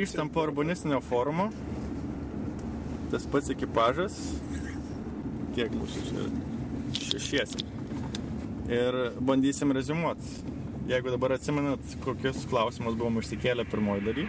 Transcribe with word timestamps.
grįžtam 0.00 0.30
po 0.32 0.40
urbanistinio 0.46 0.96
forumo. 1.04 1.50
Tas 3.12 3.26
pats 3.28 3.50
ekipažas. 3.52 4.14
Kiek 5.52 5.74
mūsų 5.76 6.04
čia? 6.06 6.22
Šešiesi. 6.96 7.66
Ir 8.72 8.96
bandysim 9.20 9.74
rezumuoti. 9.76 10.54
Jeigu 10.88 11.12
dabar 11.12 11.34
atsimenat, 11.36 11.84
kokius 12.00 12.46
klausimus 12.48 12.96
buvom 12.96 13.20
išsikėlę 13.20 13.66
pirmoji 13.68 14.06
daly, 14.06 14.24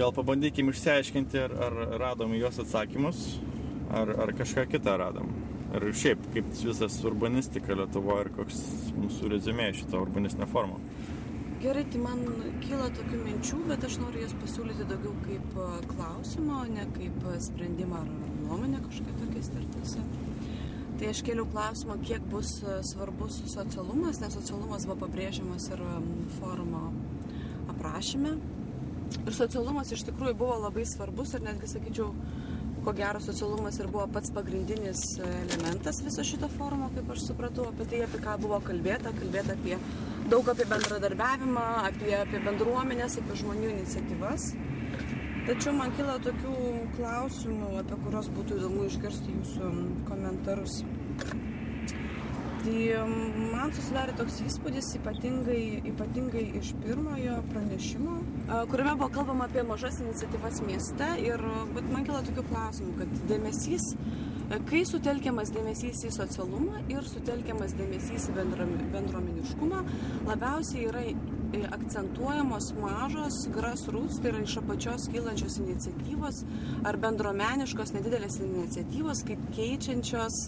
gal 0.00 0.16
pabandykim 0.16 0.72
išsiaiškinti, 0.72 1.42
ar, 1.44 1.58
ar 1.66 1.76
radom 2.06 2.32
juos 2.38 2.62
atsakymus, 2.64 3.20
ar, 3.92 4.14
ar 4.24 4.32
kažką 4.38 4.64
kitą 4.72 4.96
radom. 5.02 5.28
Ir 5.76 5.90
šiaip, 5.92 6.24
kaip 6.32 6.48
visas 6.56 6.96
urbanistika 7.04 7.76
Lietuvoje 7.76 8.30
ir 8.30 8.32
koks 8.40 8.64
mūsų 8.96 9.34
rezumė 9.36 9.74
šito 9.76 10.00
urbanistinio 10.08 10.48
formo. 10.56 10.80
Gerai, 11.64 11.86
tai 11.88 11.96
man 12.02 12.18
kyla 12.60 12.90
tokių 12.92 13.18
minčių, 13.24 13.58
bet 13.70 13.84
aš 13.86 13.94
noriu 14.02 14.20
jas 14.20 14.34
pasiūlyti 14.36 14.84
daugiau 14.84 15.14
kaip 15.22 15.54
klausimą, 15.94 16.58
o 16.60 16.66
ne 16.68 16.82
kaip 16.92 17.22
sprendimą 17.40 18.02
ar 18.02 18.10
nuomonę 18.42 18.82
kažkokią 18.84 19.14
tokia 19.22 19.44
startuose. 19.46 20.02
Tai 21.00 21.08
aš 21.08 21.22
kėliau 21.24 21.46
klausimą, 21.54 21.96
kiek 22.04 22.26
bus 22.34 22.50
svarbus 22.90 23.38
socialumas, 23.48 24.20
nes 24.20 24.36
socialumas 24.36 24.84
buvo 24.90 24.98
pabrėžiamas 25.06 25.70
ir 25.72 25.80
forumo 26.36 26.82
aprašyme. 27.72 28.34
Ir 29.24 29.36
socialumas 29.38 29.94
iš 29.96 30.04
tikrųjų 30.10 30.36
buvo 30.44 30.58
labai 30.66 30.84
svarbus 30.90 31.32
ir 31.32 31.46
netgi 31.48 31.70
sakyčiau, 31.78 32.10
ko 32.84 32.92
gero 32.98 33.24
socialumas 33.24 33.80
ir 33.80 33.88
buvo 33.88 34.04
pats 34.12 34.34
pagrindinis 34.36 35.06
elementas 35.30 36.04
viso 36.04 36.28
šito 36.28 36.52
forumo, 36.58 36.92
kaip 36.92 37.08
aš 37.16 37.24
supratau, 37.30 37.70
apie 37.72 37.88
tai, 37.88 38.04
apie 38.04 38.20
ką 38.20 38.36
buvo 38.44 38.60
kalbėta, 38.68 39.16
kalbėta 39.16 39.56
apie 39.56 39.80
daug 40.30 40.48
apie 40.48 40.66
bendradarbiavimą, 40.70 41.64
apie, 41.88 42.12
apie 42.16 42.40
bendruomenės, 42.44 43.18
apie 43.20 43.38
žmonių 43.42 43.72
iniciatyvas. 43.74 44.52
Tačiau 45.44 45.74
man 45.76 45.92
kila 45.92 46.16
tokių 46.24 46.54
klausimų, 46.96 47.74
apie 47.82 47.98
kuriuos 48.06 48.30
būtų 48.32 48.60
įdomu 48.60 48.86
išgirsti 48.88 49.34
jūsų 49.34 49.72
komentarus. 50.08 50.78
Tai 52.64 52.76
man 53.52 53.74
susidarė 53.76 54.14
toks 54.16 54.38
įspūdis 54.46 54.86
ypatingai, 54.96 55.82
ypatingai 55.90 56.46
iš 56.62 56.70
pirmojo 56.80 57.42
pranešimo, 57.50 58.14
kuriame 58.72 58.94
buvo 58.96 59.10
kalbama 59.18 59.50
apie 59.50 59.66
mažas 59.68 60.00
iniciatyvas 60.00 60.62
mieste 60.64 61.10
ir 61.20 61.44
man 61.44 62.06
kila 62.08 62.22
tokių 62.24 62.46
klausimų, 62.48 62.94
kad 63.02 63.12
dėmesys 63.28 63.90
Kai 64.44 64.82
sutelkiamas 64.84 65.48
dėmesys 65.54 66.02
į 66.04 66.10
socialumą 66.12 66.82
ir 66.92 67.06
sutelkiamas 67.08 67.72
dėmesys 67.78 68.26
į 68.28 68.34
bendruomeniškumą, 68.92 69.78
labiausiai 70.28 70.82
yra 70.90 71.00
e, 71.08 71.14
akcentuojamos 71.72 72.68
mažos 72.76 73.38
grassroots, 73.54 74.18
tai 74.20 74.34
yra 74.34 74.42
iš 74.44 74.58
apačios 74.60 75.08
kylančios 75.14 75.56
iniciatyvos 75.62 76.42
ar 76.84 77.00
bendromeniškos 77.00 77.94
nedidelės 77.96 78.36
iniciatyvos, 78.44 79.24
kaip 79.30 79.48
keičiančios 79.56 80.38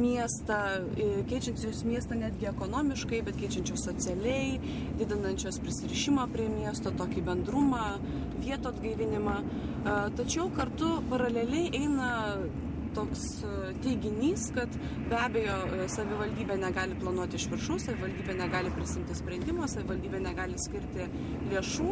miestą, 0.00 0.62
e, 0.96 1.10
keičiančios 1.28 1.84
miestą 1.90 2.16
netgi 2.24 2.48
ekonomiškai, 2.54 3.20
bet 3.28 3.38
keičiančios 3.44 3.84
socialiai, 3.90 4.58
didinančios 4.96 5.60
prisirišimą 5.60 6.30
prie 6.32 6.48
miesto, 6.56 6.96
tokį 7.04 7.28
bendrumą, 7.28 7.86
vietų 8.40 8.72
atgaivinimą. 8.72 9.38
E, 9.44 10.02
tačiau 10.16 10.48
kartu 10.56 10.96
paraleliai 11.12 11.68
eina 11.84 12.12
toks 12.94 13.22
e, 13.42 13.72
teiginys, 13.84 14.48
kad 14.56 14.72
be 15.10 15.18
abejo 15.18 15.56
e, 15.76 15.88
savivaldybė 15.92 16.56
negali 16.60 16.96
planuoti 17.00 17.38
iš 17.40 17.48
viršaus, 17.52 17.86
savivaldybė 17.88 18.36
negali 18.38 18.72
prisimti 18.76 19.16
sprendimo, 19.18 19.68
savivaldybė 19.70 20.22
negali 20.24 20.58
skirti 20.60 21.08
lėšų 21.52 21.88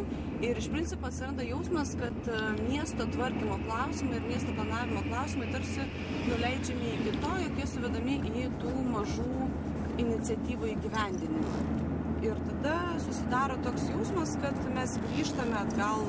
ir 0.47 0.61
iš 0.61 0.71
principo 0.73 1.11
atsiranda 1.11 1.47
jausmas, 1.47 1.95
kad 2.01 2.31
e, 2.31 2.41
miesto 2.63 3.09
tvarkymo 3.17 3.61
klausimai 3.67 4.21
ir 4.21 4.29
miesto 4.31 4.57
planavimo 4.57 5.05
klausimai 5.09 5.51
tarsi 5.55 5.87
nuleidžiami 6.29 6.97
iki 6.97 7.17
to, 7.19 7.37
jog 7.45 7.63
jie 7.63 7.71
suvedami 7.75 8.19
į 8.31 8.49
tų 8.63 8.75
mažų 8.95 9.31
iniciatyvų 10.01 10.75
įgyvendinimą. 10.77 11.63
Ir 12.21 12.37
tada 12.45 12.77
susidaro 13.01 13.57
toks 13.65 13.87
jausmas, 13.89 14.35
kad 14.43 14.57
mes 14.75 14.99
grįžtame 15.07 15.57
atgal 15.57 16.05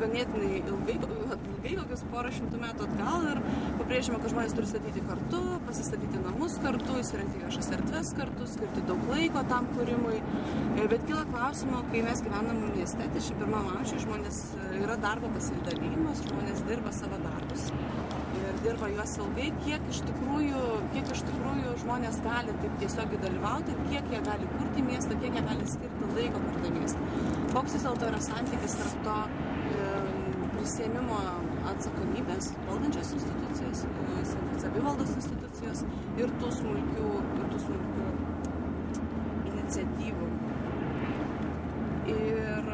ganėtinai 0.00 0.60
ilgai, 0.60 0.96
ilgai, 1.00 1.74
kokius 1.80 2.04
porą 2.12 2.32
šimtų 2.34 2.60
metų 2.60 2.86
atgal 2.86 3.26
ir 3.32 3.40
pabrėžime, 3.80 4.20
kad 4.22 4.32
žmonės 4.34 4.56
turi 4.56 4.70
statyti 4.70 5.04
kartu, 5.06 5.40
pasistatyti 5.68 6.22
namus 6.24 6.56
kartu, 6.64 6.98
įsirengti 7.02 7.42
viešas 7.44 7.70
erdves 7.76 8.12
kartu, 8.18 8.48
skirti 8.50 8.84
daug 8.88 9.08
laiko 9.10 9.44
tam 9.50 9.68
kūrimui. 9.74 10.20
E, 10.20 10.86
bet 10.92 11.04
kyla 11.08 11.26
klausimo, 11.30 11.82
kai 11.92 12.04
mes 12.06 12.24
gyvenam 12.26 12.64
mieste, 12.70 13.10
21 13.16 13.58
amžiuje 13.60 14.04
žmonės 14.06 14.42
e, 14.56 14.70
yra 14.84 14.98
darbo 15.02 15.32
pasidalymas, 15.36 16.24
žmonės 16.28 16.64
dirba 16.68 16.94
savo 16.96 17.20
darbus 17.24 17.70
ir 18.40 18.58
dirba 18.64 18.88
juos 18.92 19.12
ilgai, 19.20 19.48
kiek 19.64 19.86
iš 19.92 20.00
tikrųjų, 20.06 20.62
kiek 20.94 21.12
iš 21.14 21.22
tikrųjų 21.28 21.74
žmonės 21.82 22.20
gali 22.24 22.54
taip 22.62 22.76
tiesiog 22.82 23.14
dalyvauti 23.24 23.76
kiek 23.90 24.10
jie 24.14 24.20
gali 24.26 24.50
kurti 24.54 24.84
miestą, 24.86 25.18
kiek 25.22 25.38
jie 25.38 25.44
gali 25.46 25.68
skirti 25.68 26.10
laiko 26.16 26.42
kurti 26.46 26.72
miestą. 26.74 27.08
Koks 27.54 27.76
vis 27.76 27.86
dėlto 27.86 28.10
yra 28.10 28.20
santykis 28.24 28.76
tarp 28.80 29.00
to 29.06 29.16
prisėmimo 30.60 31.18
atsakomybės 31.70 32.50
valdančios 32.66 33.14
institucijos, 33.16 33.84
savivaldos 34.60 35.12
institucijos 35.16 35.84
ir 36.20 36.32
tų 36.40 36.50
smulkių, 36.58 37.12
ir 37.38 37.46
tų 37.52 37.60
smulkių 37.64 38.08
iniciatyvų. 39.52 40.28
Ir 42.10 42.68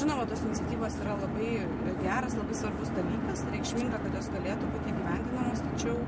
žinoma, 0.00 0.26
tos 0.30 0.42
iniciatyvos 0.48 0.98
yra 1.04 1.16
labai 1.20 1.50
geras, 2.02 2.36
labai 2.38 2.58
svarbus 2.58 2.90
dalykas, 2.96 3.44
reikšminga, 3.54 4.02
kad 4.02 4.18
jos 4.18 4.30
galėtų 4.34 4.70
būti 4.74 4.94
gyvendinamos, 4.98 5.64
tačiau, 5.68 5.98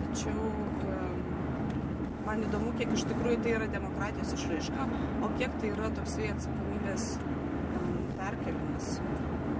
tačiau 0.00 0.50
man 2.26 2.42
įdomu, 2.46 2.74
kiek 2.78 2.94
iš 2.94 3.06
tikrųjų 3.10 3.42
tai 3.44 3.54
yra 3.58 3.70
demokratijos 3.70 4.34
išraiška, 4.38 4.86
o 5.22 5.30
kiek 5.38 5.54
tai 5.62 5.74
yra 5.74 5.90
toksai 5.98 6.30
atsakomybės 6.34 7.12
perkelimas 8.18 8.96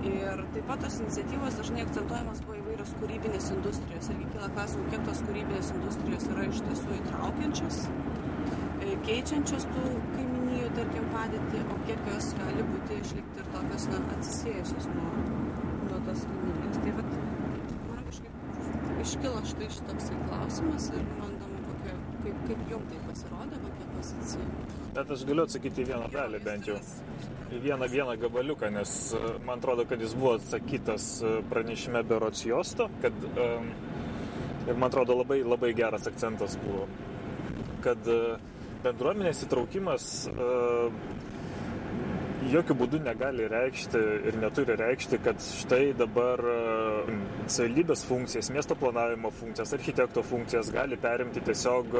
ir 0.08 0.42
taip 0.54 0.66
pat 0.68 0.80
tos 0.84 0.96
iniciatyvos 1.02 1.56
dažnai 1.60 1.82
akcentuojamos 1.84 2.40
buvo 2.46 2.56
įvairios 2.60 2.92
kūrybinės 3.00 3.48
industrijos. 3.54 4.08
Irgi 4.14 4.28
kyla 4.34 4.48
klausimų 4.54 4.86
kiek 4.94 5.04
tos 5.08 5.22
kūrybinės 5.28 5.72
industrijos 5.76 6.26
yra 6.32 6.46
iš 6.48 6.62
tiesų 6.68 6.96
įtraukiančios 6.98 7.80
e, 7.90 8.94
keičiančios 9.08 9.66
tų 9.74 9.84
kaiminijų 10.14 10.70
tarkim 10.78 11.08
padėtį 11.14 11.62
o 11.66 11.78
kiek 11.88 12.10
jos 12.12 12.30
gali 12.40 12.66
būti 12.72 13.00
išlikti 13.04 13.44
ir 13.44 13.50
tokios 13.56 13.88
na 13.92 14.02
atsisėjusios 14.16 14.90
nuo 14.94 15.10
nuo 15.26 16.02
tos 16.08 16.26
kaiminijos. 16.30 16.80
Tai 16.80 16.96
vat 17.00 17.14
man 17.90 18.04
kažkaip 18.08 19.04
iškilo 19.06 19.44
štai 19.52 19.72
šitoksai 19.76 20.22
klausimas 20.28 20.90
ir 20.94 21.04
man 21.18 21.36
įdomu 21.36 21.60
kaip 22.24 22.40
kaip 22.48 22.64
jum 22.72 22.88
tai 22.90 23.04
pasirodė 23.08 23.60
kokia 23.66 23.92
pozicija. 23.94 24.48
Bet 24.96 25.14
aš 25.16 25.28
galiu 25.28 25.46
atsakyti 25.48 25.86
vieną 25.92 26.10
dalį 26.14 26.42
bent 26.46 26.68
jau 26.70 26.80
vieną, 27.58 27.88
vieną 27.88 28.16
gabaliuką, 28.16 28.70
nes 28.70 29.14
e, 29.14 29.44
man 29.46 29.58
atrodo, 29.58 29.86
kad 29.86 30.00
jis 30.00 30.14
buvo 30.14 30.34
atsakytas 30.34 31.22
e, 31.22 31.42
pranešime 31.50 32.04
Berots 32.04 32.44
Josto, 32.44 32.88
kad 33.02 33.12
ir 34.68 34.76
man 34.76 34.88
atrodo 34.88 35.16
labai, 35.16 35.42
labai 35.44 35.74
geras 35.74 36.06
akcentas 36.06 36.56
buvo, 36.56 36.86
kad 37.82 38.08
e, 38.08 38.20
bendruomenės 38.84 39.42
įtraukimas 39.44 40.06
jokių 42.50 42.74
būdų 42.80 43.02
negali 43.04 43.44
reikšti 43.52 44.00
ir 44.30 44.38
neturi 44.40 44.72
reikšti, 44.80 45.18
kad 45.20 45.42
štai 45.44 45.90
dabar 45.92 46.40
savivaldybės 47.44 48.06
funkcijas, 48.08 48.48
miesto 48.54 48.78
planavimo 48.80 49.28
funkcijas, 49.36 49.74
architekto 49.76 50.24
funkcijas 50.24 50.72
gali 50.72 50.96
perimti 50.96 51.44
tiesiog, 51.44 51.92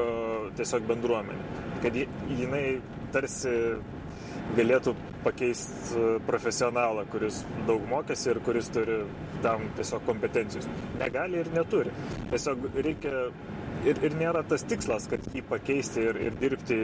tiesiog 0.57 0.89
bendruomenė. 0.89 1.45
Kad 1.85 2.01
jinai 2.41 2.65
tarsi 3.13 3.53
galėtų 4.57 4.97
pakeisti 5.25 5.97
e, 5.97 6.11
profesionalą, 6.27 7.05
kuris 7.13 7.43
daug 7.69 7.85
mokėsi 7.91 8.31
ir 8.33 8.41
kuris 8.47 8.71
turi 8.75 9.01
tam 9.45 9.69
tiesiog 9.79 10.05
kompetencijos. 10.09 10.69
Negali 11.01 11.41
ir 11.43 11.51
neturi. 11.55 11.93
Tiesiog 12.31 12.69
reikia 12.77 13.27
ir, 13.89 14.01
ir 14.05 14.17
nėra 14.19 14.43
tas 14.49 14.65
tikslas, 14.69 15.07
kad 15.11 15.25
jį 15.35 15.43
pakeisti 15.49 16.05
ir, 16.11 16.19
ir 16.29 16.39
dirbti, 16.41 16.79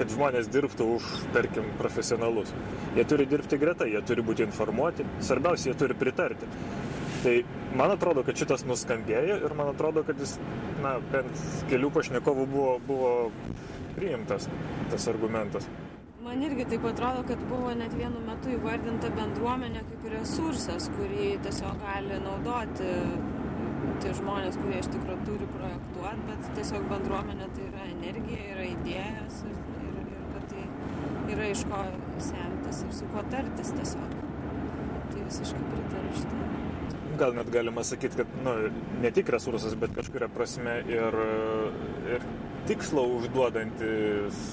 kad 0.00 0.12
žmonės 0.12 0.50
dirbtų 0.52 0.88
už, 0.96 1.08
tarkim, 1.36 1.72
profesionalus. 1.80 2.52
Jie 2.96 3.06
turi 3.08 3.28
dirbti 3.30 3.60
greta, 3.60 3.88
jie 3.88 4.02
turi 4.08 4.24
būti 4.24 4.46
informuoti, 4.46 5.06
svarbiausia, 5.24 5.72
jie 5.72 5.78
turi 5.82 5.98
pritarti. 5.98 6.48
Tai 7.22 7.34
man 7.78 7.92
atrodo, 7.96 8.22
kad 8.26 8.38
šitas 8.38 8.62
nuskambėjo 8.68 9.40
ir 9.42 9.54
man 9.58 9.72
atrodo, 9.72 10.04
kad 10.06 10.20
jis, 10.22 10.36
na, 10.84 10.98
bent 11.12 11.44
kelių 11.70 11.90
pašnekovų 11.96 12.46
buvo, 12.52 12.78
buvo 12.86 13.12
priimtas 13.96 14.46
tas 14.92 15.08
argumentas. 15.10 15.66
Man 16.28 16.42
irgi 16.44 16.64
taip 16.68 16.84
atrodo, 16.84 17.22
kad 17.28 17.40
buvo 17.48 17.70
net 17.72 17.94
vienu 17.96 18.18
metu 18.20 18.50
įvardinta 18.52 19.08
bendruomenė 19.16 19.80
kaip 19.86 20.02
resursas, 20.12 20.90
kurį 20.92 21.28
tiesiog 21.46 21.78
gali 21.80 22.18
naudoti 22.20 22.90
tie 24.02 24.12
žmonės, 24.18 24.58
kurie 24.60 24.82
iš 24.82 24.90
tikrųjų 24.92 25.24
turi 25.24 25.48
projektuoti, 25.54 26.26
bet 26.28 26.50
tiesiog 26.58 26.84
bendruomenė 26.90 27.48
tai 27.54 27.64
yra 27.70 27.86
energija, 27.94 28.42
yra 28.52 28.66
idėjas 28.74 29.38
ir, 29.48 29.56
ir, 29.86 29.96
ir 30.02 30.26
kad 30.34 30.44
tai 30.52 30.66
yra 31.32 31.46
iš 31.54 31.62
ko 31.70 31.80
semtis 32.26 32.82
ir 32.84 32.92
su 32.98 33.08
kuo 33.14 33.24
tartis 33.32 33.72
tiesiog. 33.78 34.16
visiškai 35.16 35.64
pritariu 35.70 36.12
šitai. 36.18 36.50
Gal 37.18 37.34
net 37.40 37.48
galima 37.52 37.82
sakyti, 37.84 38.20
kad 38.20 38.36
nu, 38.44 38.52
ne 39.02 39.10
tik 39.16 39.32
resursas, 39.32 39.74
bet 39.80 39.96
kažkuria 39.96 40.28
prasme 40.32 40.76
ir, 40.92 41.16
ir 42.12 42.28
tikslo 42.68 43.08
užduodantis 43.16 44.44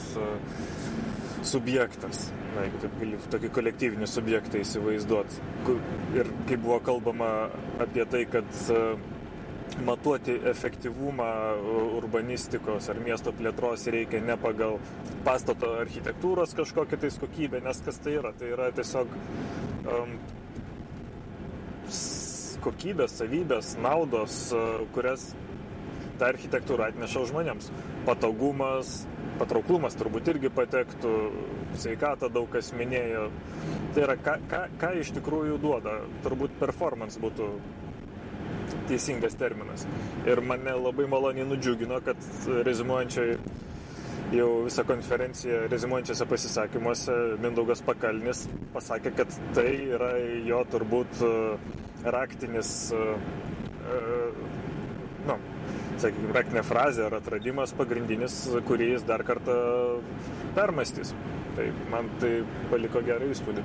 subjektas. 1.48 2.30
Na, 2.56 2.66
jeigu 2.66 2.82
taip 2.84 2.96
gali 3.02 3.20
tokį 3.34 3.52
kolektyvinį 3.58 4.08
subjektą 4.10 4.62
įsivaizduoti. 4.64 5.42
Ir 6.16 6.32
kaip 6.50 6.64
buvo 6.64 6.80
kalbama 6.84 7.32
apie 7.84 8.06
tai, 8.10 8.24
kad 8.32 8.50
matuoti 9.86 10.38
efektyvumą 10.52 11.28
urbanistikos 11.98 12.88
ar 12.92 13.00
miesto 13.04 13.34
plėtros 13.36 13.88
reikia 13.92 14.22
ne 14.24 14.38
pagal 14.40 14.78
pastato 15.26 15.74
architektūros 15.82 16.56
kažkokią 16.56 17.00
tais 17.02 17.18
kokybę, 17.20 17.60
nes 17.66 17.82
kas 17.84 18.00
tai 18.04 18.16
yra? 18.22 18.32
Tai 18.40 18.52
yra 18.56 18.70
tiesiog 18.78 19.12
um, 19.92 20.16
kokybės, 22.66 23.18
savybės, 23.20 23.76
naudos, 23.82 24.38
kurias 24.96 25.34
ta 26.20 26.30
architektūra 26.32 26.90
atneša 26.94 27.26
žmonėms. 27.32 27.70
Patogumas, 28.08 29.02
patrauklumas 29.40 29.98
turbūt 30.00 30.30
irgi 30.34 30.52
patektų, 30.54 31.14
sveikatą 31.82 32.30
daug 32.34 32.50
kas 32.54 32.72
minėjo. 32.78 33.28
Tai 33.96 34.06
yra, 34.08 34.18
ką, 34.20 34.38
ką, 34.52 34.62
ką 34.82 34.94
iš 35.02 35.14
tikrųjų 35.18 35.60
duoda. 35.64 36.00
Turbūt 36.26 36.56
performance 36.62 37.22
būtų 37.22 37.50
teisingas 38.90 39.38
terminas. 39.40 39.86
Ir 40.28 40.42
mane 40.46 40.74
labai 40.78 41.08
maloniai 41.10 41.46
nudžiugino, 41.48 42.02
kad 42.06 42.20
rezimuojančiai 42.68 43.38
jau 44.34 44.50
visą 44.66 44.84
konferenciją 44.88 45.66
rezimuojančiose 45.70 46.26
pasisakymuose 46.30 47.16
Mindaugas 47.44 47.82
Pakalnis 47.86 48.46
pasakė, 48.74 49.14
kad 49.20 49.36
tai 49.56 49.70
yra 49.96 50.12
jo 50.48 50.62
turbūt 50.72 51.22
e, 51.26 51.32
raktinis, 52.16 52.72
e, 52.96 53.04
e, 53.86 54.00
sakykime, 56.04 56.34
raktinė 56.36 56.64
frazė 56.66 57.06
ar 57.08 57.18
atradimas 57.20 57.74
pagrindinis, 57.78 58.38
kurį 58.68 58.92
jis 58.94 59.06
dar 59.08 59.24
kartą 59.28 59.56
permastys. 60.58 61.14
Tai 61.56 61.70
man 61.92 62.10
tai 62.20 62.32
paliko 62.72 63.02
gerą 63.06 63.30
įspūdį. 63.32 63.64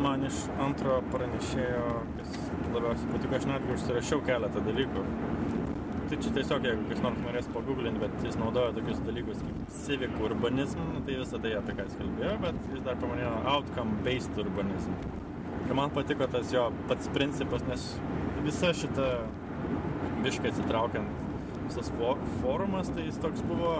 Man 0.00 0.24
iš 0.26 0.46
antro 0.64 0.96
pranešėjo, 1.12 1.88
kas 2.16 2.38
labiausiai 2.72 3.10
patiko, 3.12 3.36
aš 3.36 3.46
netgi 3.50 3.74
užsirašiau 3.76 4.22
keletą 4.26 4.62
dalykų. 4.64 5.04
Tai 6.10 6.18
čia 6.18 6.32
tiesiog, 6.34 6.64
jeigu 6.66 6.86
kas 6.90 7.02
nors 7.04 7.18
norės 7.22 7.48
paguglinti, 7.54 8.00
bet 8.02 8.24
jis 8.26 8.38
naudoja 8.40 8.72
tokius 8.74 9.02
dalykus 9.06 9.42
kaip 9.44 9.74
civic 9.84 10.16
urbanism, 10.26 10.80
nu, 10.94 11.02
tai 11.06 11.18
visą 11.20 11.38
tai 11.44 11.52
apie 11.60 11.76
ką 11.78 11.84
jis 11.86 11.98
kalbėjo, 12.00 12.32
bet 12.42 12.64
jis 12.72 12.82
dar 12.88 12.98
pamanėjo 12.98 13.34
outcome-based 13.52 14.40
urbanism. 14.42 14.96
Ir 15.68 15.76
man 15.78 15.92
patiko 15.94 16.26
tas 16.32 16.50
jo 16.50 16.64
pats 16.90 17.12
principas, 17.14 17.62
nes 17.68 17.84
visa 18.42 18.72
šita 18.74 19.06
biškai 20.24 20.52
atsitraukiant 20.52 21.28
visas 21.70 21.90
forumas, 22.40 22.90
tai 22.94 23.06
jis 23.06 23.18
toks 23.22 23.44
buvo 23.46 23.78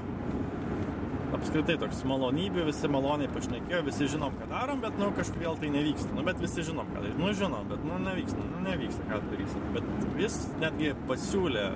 apskritai 1.34 1.76
toks 1.78 2.02
malonybių, 2.08 2.64
visi 2.68 2.90
maloniai 2.90 3.30
pašnekėjo, 3.30 3.80
visi 3.86 4.08
žinom, 4.10 4.34
ką 4.38 4.48
darom, 4.50 4.80
bet, 4.82 4.96
nu, 4.98 5.10
kažkodėl 5.14 5.58
tai 5.60 5.70
nevyksta. 5.74 6.10
Nu, 6.16 6.24
bet 6.26 6.40
visi 6.42 6.64
žinom, 6.66 6.88
ką 6.90 7.04
darysim. 7.04 7.22
Nu, 7.22 7.30
žinom, 7.38 7.68
bet, 7.70 7.84
nu, 7.86 7.98
nevyksta, 8.02 8.46
nu, 8.50 8.62
nevyksta, 8.66 9.06
ką 9.10 9.20
darysim. 9.30 9.68
Bet 9.76 10.18
jis 10.20 10.38
netgi 10.62 10.92
pasiūlė 11.10 11.66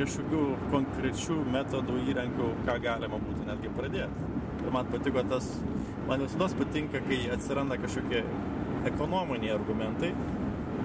kažkokių 0.00 0.44
konkrečių 0.72 1.38
metodų, 1.52 1.98
įrankių, 2.12 2.50
ką 2.68 2.76
galima 2.84 3.20
būtų 3.20 3.48
netgi 3.50 3.72
pradėti. 3.76 4.28
Ir 4.60 4.72
man 4.72 4.88
patiko 4.92 5.24
tas, 5.28 5.48
man 6.08 6.24
visada 6.24 6.48
patinka, 6.56 7.02
kai 7.08 7.20
atsiranda 7.34 7.76
kažkokie 7.80 8.24
ekonominiai 8.88 9.52
argumentai 9.58 10.14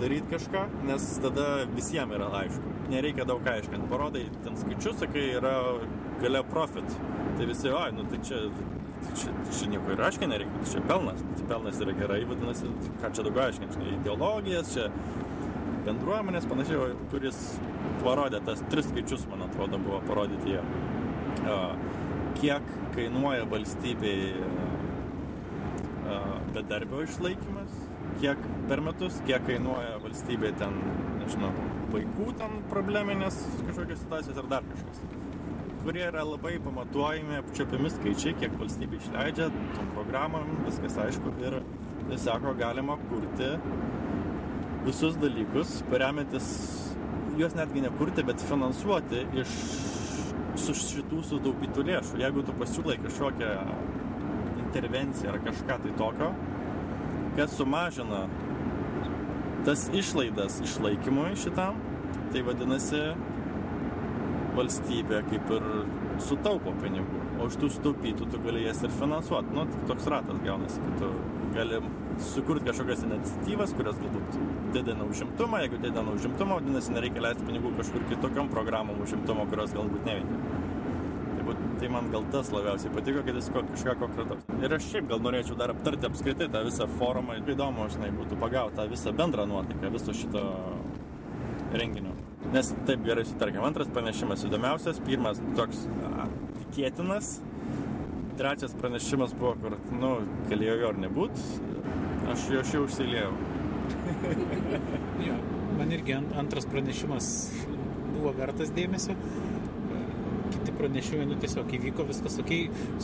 daryti 0.01 0.31
kažką, 0.31 0.65
nes 0.87 1.05
tada 1.23 1.49
visiems 1.75 2.17
yra 2.17 2.31
aišku. 2.41 2.73
Nereikia 2.91 3.25
daug 3.27 3.45
aiškinti. 3.49 3.89
Parodai 3.89 4.25
ten 4.45 4.57
skaičius, 4.59 4.99
sakai, 5.01 5.29
yra 5.39 5.55
gale 6.21 6.43
profit 6.47 6.97
Tai 7.37 7.45
visi, 7.45 7.67
oi, 7.67 7.91
nu 7.91 8.03
tai 8.03 8.19
čia, 8.23 8.37
tai 9.03 9.13
čia, 9.19 9.31
čia 9.51 9.67
nieko 9.67 9.91
ir 9.91 10.01
aiškiai 10.07 10.29
nereikia, 10.31 10.59
tai 10.61 10.69
čia 10.71 10.83
pelnas. 10.87 11.23
Tai 11.35 11.47
pelnas 11.49 11.81
yra 11.83 11.95
gerai, 11.97 12.21
vadinasi, 12.29 12.69
ką 13.01 13.09
čia 13.11 13.25
daugiau 13.27 13.43
aiškinti, 13.49 13.75
žinai, 13.75 13.95
ideologijas, 13.97 14.71
čia 14.71 14.85
bendruomenės 15.85 16.47
panašiai, 16.47 16.93
kuris 17.11 17.41
parodė 18.05 18.39
tas 18.47 18.63
tris 18.71 18.87
skaičius, 18.87 19.27
man 19.31 19.43
atrodo, 19.49 19.81
buvo 19.83 19.99
parodyti 20.07 20.55
jie. 20.55 20.63
Kiek 22.39 22.71
kainuoja 22.95 23.49
valstybei 23.51 24.31
bedarbio 26.55 27.03
išlaikymas, 27.05 27.75
kiek 28.21 28.41
per 28.69 28.81
metus, 28.85 29.19
kiek 29.27 29.45
kainuoja 29.47 29.99
valstybė 30.03 30.53
ten, 30.59 30.79
nežinau, 31.21 31.51
vaikų 31.93 32.31
ten 32.39 32.59
probleminės 32.71 33.41
kažkokios 33.65 34.03
situacijos 34.05 34.43
ar 34.43 34.51
dar 34.57 34.67
kažkas 34.73 35.05
kurie 35.85 36.01
yra 36.01 36.23
labai 36.25 36.55
pamatuojami, 36.65 37.35
apčiopiami 37.43 37.91
skaičiai, 37.93 38.33
kiek 38.41 38.53
valstybė 38.57 38.97
išleidžia, 38.97 39.51
tom 39.75 39.91
programom, 39.93 40.47
viskas 40.65 40.95
aišku. 41.03 41.33
Ir 41.45 41.59
sako, 42.17 42.55
galima 42.57 42.95
kurti 43.03 43.51
visus 44.85 45.19
dalykus, 45.21 45.75
paremiantis, 45.91 46.47
juos 47.37 47.53
netgi 47.57 47.85
nekurti, 47.85 48.25
bet 48.25 48.41
finansuoti 48.49 49.21
iš 49.43 49.53
su 50.65 50.73
šitų 50.79 51.21
sutaupytų 51.29 51.85
lėšų. 51.91 52.17
Jeigu 52.23 52.45
tu 52.47 52.57
pasiūlai 52.57 52.97
kažkokią 53.05 53.53
intervenciją 54.75 55.31
ar 55.31 55.39
kažką 55.39 55.77
tai 55.83 55.91
tokio, 55.97 56.31
kas 57.37 57.55
sumažina 57.57 58.25
tas 59.65 59.89
išlaidas 59.93 60.59
išlaikymui 60.61 61.35
šitam, 61.39 61.79
tai 62.33 62.43
vadinasi, 62.45 63.01
valstybė 64.55 65.21
kaip 65.29 65.53
ir 65.55 65.63
sutaupo 66.23 66.73
pinigų, 66.83 67.23
o 67.39 67.47
iš 67.49 67.57
tų 67.59 67.71
sutaupytų 67.77 68.27
tu 68.31 68.41
gali 68.43 68.65
jas 68.65 68.83
ir 68.85 68.93
finansuoti. 68.99 69.55
Nu, 69.55 69.65
toks 69.89 70.07
ratas 70.11 70.37
gaunasi, 70.45 70.83
kad 70.83 71.01
tu 71.01 71.09
gali 71.55 71.81
sukurti 72.29 72.69
kažkokias 72.69 73.03
iniciatyvas, 73.07 73.73
kurios 73.75 73.99
galbūt 74.03 74.37
didina 74.75 75.07
užimtumą, 75.07 75.63
jeigu 75.65 75.81
didina 75.83 76.15
užimtumą, 76.15 76.59
vadinasi, 76.61 76.93
nereikia 76.95 77.25
leisti 77.25 77.47
pinigų 77.47 77.73
kažkur 77.79 78.07
kitokiam 78.11 78.51
programom 78.51 79.01
užimtumo, 79.03 79.47
kurios 79.51 79.75
galbūt 79.75 80.07
neveikia. 80.07 80.74
Tai, 81.79 81.89
man 81.91 82.07
gal 82.11 82.23
tas 82.31 82.51
labiausiai 82.55 82.93
patiko, 82.95 83.21
kad 83.25 83.35
jis 83.35 83.49
kažką 83.51 83.95
konkretaus. 83.99 84.45
Ir 84.63 84.75
aš 84.77 84.85
šiaip 84.93 85.09
gal 85.09 85.19
norėčiau 85.23 85.57
dar 85.59 85.73
aptarti 85.73 86.07
apskritai 86.07 86.47
tą 86.51 86.61
visą 86.63 86.87
forumą. 86.99 87.35
Įdomu, 87.43 87.89
žinai, 87.91 88.13
būtų 88.15 88.37
pagauti 88.39 88.79
tą 88.79 88.85
visą 88.91 89.11
bendrą 89.15 89.43
nuotaiką 89.49 89.91
viso 89.91 90.15
šito 90.15 90.43
renginio. 91.75 92.13
Nes 92.53 92.71
taip 92.87 93.03
gerai 93.03 93.25
sutarkim. 93.27 93.63
Antras 93.67 93.89
pranešimas 93.91 94.45
įdomiausias, 94.47 95.01
pirmas 95.03 95.41
toks 95.57 95.83
a, 96.07 96.29
tikėtinas, 96.61 97.39
trečias 98.39 98.75
pranešimas 98.79 99.35
buvo, 99.39 99.55
kur, 99.63 99.77
nu, 99.99 100.13
galėjo 100.51 100.77
jo 100.81 100.91
ar 100.93 101.01
nebūt, 101.01 101.43
aš 102.31 102.47
jo 102.55 102.63
šiau 102.71 102.85
užsiliejau. 102.87 103.33
ja, 105.25 105.35
man 105.75 105.91
irgi 105.93 106.15
antras 106.15 106.69
pranešimas 106.71 107.33
buvo 108.15 108.31
vertas 108.37 108.71
dėmesio. 108.75 109.17
Kiti 110.65 110.73
pranešimai, 110.79 111.27
nu 111.29 111.35
tiesiog 111.37 111.67
įvyko 111.77 112.07
viskas 112.09 112.39
ok, 112.41 112.51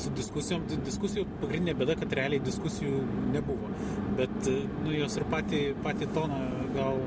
su 0.01 0.09
diskusijom. 0.17 0.63
Diskusijų 0.81 1.27
pagrindinė 1.43 1.75
bėda, 1.77 1.93
kad 1.99 2.15
realiai 2.17 2.41
diskusijų 2.41 3.03
nebuvo. 3.35 3.69
Bet, 4.17 4.33
nu, 4.81 4.95
jos 4.95 5.19
ir 5.19 5.27
patį, 5.29 5.59
patį 5.85 6.07
toną 6.15 6.39
gal 6.73 6.97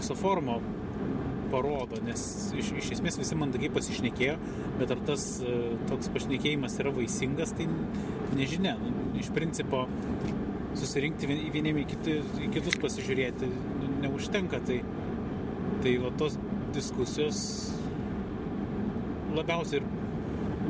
viso 0.00 0.16
forumo 0.18 0.58
parodo, 1.50 1.98
nes 2.06 2.24
iš, 2.58 2.72
iš 2.80 2.90
esmės 2.96 3.18
visi 3.20 3.38
mandagiai 3.38 3.70
pasišnekėjo, 3.74 4.36
bet 4.80 4.94
ar 4.94 5.00
tas 5.06 5.26
e, 5.42 5.54
toks 5.90 6.10
pašnekėjimas 6.14 6.78
yra 6.82 6.92
vaisingas, 6.94 7.54
tai 7.58 7.66
nežinia. 8.38 8.76
Nu, 8.82 9.10
iš 9.20 9.30
principo 9.36 9.84
susirinkti 10.78 11.30
vieniem 11.30 11.82
į, 11.82 11.86
kiti, 11.90 12.16
į 12.46 12.50
kitus 12.54 12.78
pasižiūrėti 12.82 13.50
neužtenka. 14.04 14.62
Tai, 14.66 14.80
tai 15.84 15.96
va 16.02 16.12
tos 16.20 16.38
diskusijos 16.74 17.42
labiausiai 19.36 19.80
ir 19.80 19.88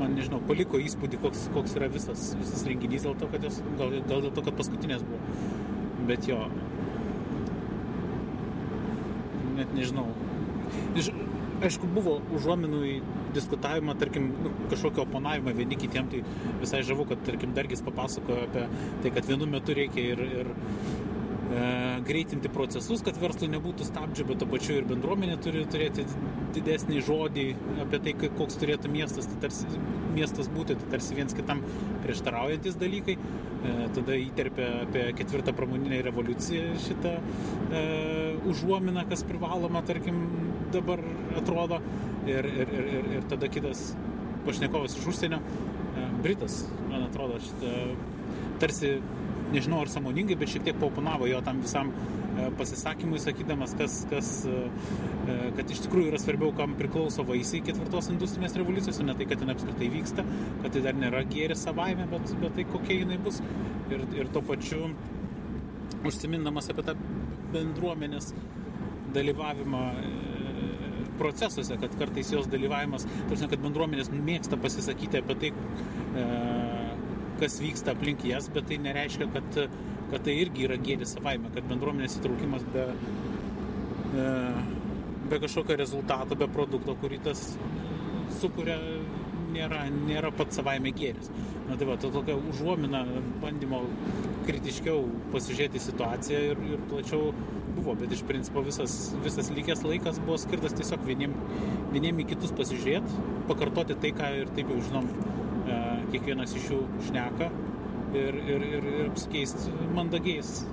man 0.01 0.17
nežinau, 0.17 0.41
paliko 0.49 0.81
įspūdį, 0.81 1.21
koks, 1.21 1.49
koks 1.55 1.77
yra 1.77 1.91
visas, 1.93 2.31
visas 2.41 2.65
renginys, 2.69 3.05
dėl 3.05 3.19
to, 3.21 3.29
kad 3.33 3.45
jos, 3.45 3.61
gal, 3.79 3.93
gal 4.09 4.25
dėl 4.25 4.33
to, 4.33 4.45
kad 4.47 4.57
paskutinės 4.57 5.05
buvo. 5.05 5.21
Bet 6.09 6.25
jo, 6.29 6.41
net 9.59 9.75
nežinau, 9.77 10.07
Iš, 10.99 11.11
aišku, 11.67 11.89
buvo 11.93 12.17
užuominų 12.37 12.81
į 12.89 12.95
diskutavimą, 13.35 13.95
tarkim, 14.01 14.31
nu, 14.45 14.53
kažkokio 14.71 15.05
oponavimą 15.05 15.55
vieni 15.57 15.79
kitiem, 15.79 16.09
tai 16.11 16.23
visai 16.63 16.83
žavu, 16.87 17.07
kad, 17.11 17.23
tarkim, 17.27 17.55
Dargis 17.57 17.83
papasakojo 17.87 18.47
apie 18.47 18.67
tai, 19.03 19.13
kad 19.17 19.29
vienu 19.29 19.49
metu 19.51 19.77
reikia 19.77 20.15
ir, 20.15 20.23
ir 20.41 20.53
greitinti 22.07 22.51
procesus, 22.53 23.03
kad 23.03 23.17
verslui 23.19 23.49
nebūtų 23.51 23.87
stabdžių, 23.89 24.27
bet 24.29 24.39
to 24.43 24.47
pačiu 24.51 24.77
ir 24.79 24.85
bendruomenė 24.87 25.39
turi 25.43 25.65
turėti 25.71 26.05
didesnį 26.55 27.01
žodį 27.07 27.47
apie 27.85 28.01
tai, 28.05 28.15
koks 28.39 28.59
turėtų 28.61 28.91
miestas, 28.93 29.27
tai 29.31 29.39
tarsi, 29.47 29.67
miestas 30.15 30.51
būti, 30.53 30.77
tai 30.79 30.91
tarsi 30.95 31.17
viens 31.19 31.35
kitam 31.37 31.63
prieštaraujantis 32.05 32.79
dalykai. 32.81 33.17
E, 33.61 33.73
tada 33.97 34.17
įterpia 34.17 34.69
apie 34.87 35.03
ketvirtą 35.19 35.53
pramoninę 35.57 35.99
revoliuciją 36.07 36.79
šitą 36.87 37.17
e, 37.19 37.83
užuominą, 38.49 39.05
kas 39.11 39.25
privaloma, 39.29 39.83
tarkim, 39.87 40.23
dabar 40.73 41.03
atrodo. 41.37 41.83
Ir, 42.29 42.47
ir, 42.47 42.73
ir, 42.79 42.89
ir, 43.01 43.11
ir 43.19 43.27
tada 43.29 43.49
kitas 43.53 43.91
pašnekovas 44.47 44.97
iš 44.97 45.11
užsienio, 45.13 45.43
e, 45.43 46.07
Britas, 46.25 46.63
man 46.89 47.09
atrodo, 47.09 47.41
šitą 47.45 47.75
tarsi 48.61 48.99
nežinau 49.55 49.83
ar 49.85 49.91
sąmoningai, 49.91 50.37
bet 50.39 50.53
šiek 50.53 50.67
tiek 50.69 50.79
pauponavo 50.81 51.29
jo 51.31 51.41
tam 51.47 51.61
visam 51.65 51.91
e, 51.91 52.49
pasisakymui, 52.59 53.21
sakydamas, 53.23 53.75
kas, 53.79 53.97
kas, 54.11 54.31
e, 54.49 54.63
e, 55.27 55.39
kad 55.59 55.75
iš 55.75 55.83
tikrųjų 55.87 56.13
yra 56.13 56.21
svarbiau, 56.23 56.53
kam 56.57 56.77
priklauso 56.79 57.25
vaisiai 57.29 57.63
ketvirtos 57.67 58.11
industrinės 58.15 58.57
revoliucijos, 58.61 59.01
o 59.03 59.09
ne 59.09 59.17
tai, 59.19 59.29
kad 59.31 59.43
ten 59.43 59.53
apskritai 59.55 59.91
vyksta, 59.93 60.27
kad 60.63 60.75
tai 60.77 60.85
dar 60.87 60.99
nėra 60.99 61.25
gėris 61.31 61.67
savaime, 61.67 62.07
bet, 62.11 62.35
bet 62.43 62.57
tai 62.59 62.67
kokia 62.71 63.03
jinai 63.03 63.21
bus. 63.23 63.43
Ir, 63.91 64.07
ir 64.15 64.31
tuo 64.31 64.43
pačiu 64.47 64.93
užsimindamas 66.07 66.71
apie 66.71 66.87
tą 66.87 66.95
bendruomenės 67.51 68.31
dalyvavimą 69.15 69.85
procesuose, 71.21 71.77
kad 71.77 71.97
kartais 72.01 72.31
jos 72.33 72.47
dalyvavimas, 72.49 73.05
tarsi, 73.29 73.49
kad 73.51 73.61
bendruomenės 73.61 74.09
mėgsta 74.15 74.57
pasisakyti 74.63 75.21
apie 75.21 75.37
tai, 75.43 75.51
kas 77.41 77.61
vyksta 77.63 77.95
aplink 77.97 78.25
jas, 78.29 78.49
bet 78.53 78.69
tai 78.71 78.79
nereiškia, 78.83 79.29
kad, 79.35 79.61
kad 80.13 80.27
tai 80.27 80.37
irgi 80.43 80.67
yra 80.69 80.79
gėris 80.81 81.17
savaime, 81.17 81.51
kad 81.55 81.69
bendruomenės 81.71 82.19
įtraukimas 82.21 82.67
be, 82.75 82.87
e, 84.15 84.27
be 85.31 85.41
kažkokio 85.45 85.79
rezultato, 85.81 86.39
be 86.39 86.51
produkto, 86.53 86.97
kurį 87.01 87.23
tas 87.31 87.47
sukuria, 88.41 88.77
nėra, 89.55 89.85
nėra 89.95 90.33
pats 90.37 90.61
savaime 90.61 90.93
gėris. 90.97 91.31
Na 91.69 91.79
tai 91.79 91.87
va, 91.87 91.97
to 92.03 92.11
tokia 92.11 92.35
užuomina 92.51 93.05
bandymo 93.43 93.85
kritiškiau 94.49 95.05
pasižiūrėti 95.35 95.83
situaciją 95.83 96.41
ir, 96.53 96.63
ir 96.75 96.87
plačiau 96.91 97.31
buvo, 97.77 97.95
bet 97.99 98.13
iš 98.15 98.25
principo 98.27 98.63
visas, 98.67 98.97
visas 99.25 99.51
likęs 99.55 99.85
laikas 99.87 100.19
buvo 100.25 100.39
skirtas 100.43 100.75
tiesiog 100.79 101.05
vieniem, 101.07 101.37
vieniem 101.95 102.25
į 102.25 102.31
kitus 102.33 102.55
pasižiūrėti, 102.59 103.29
pakartoti 103.51 103.99
tai, 104.03 104.11
ką 104.17 104.33
ir 104.41 104.51
taip 104.57 104.73
jau 104.73 104.81
žinom 104.89 105.07
kiekvienas 106.13 106.55
iš 106.59 106.71
jų 106.73 106.81
šneka 107.09 107.51
ir, 108.15 108.39
ir, 108.43 108.65
ir, 108.67 108.87
ir 108.93 109.09
apsikeisti 109.11 109.73
mandagiais, 109.97 110.65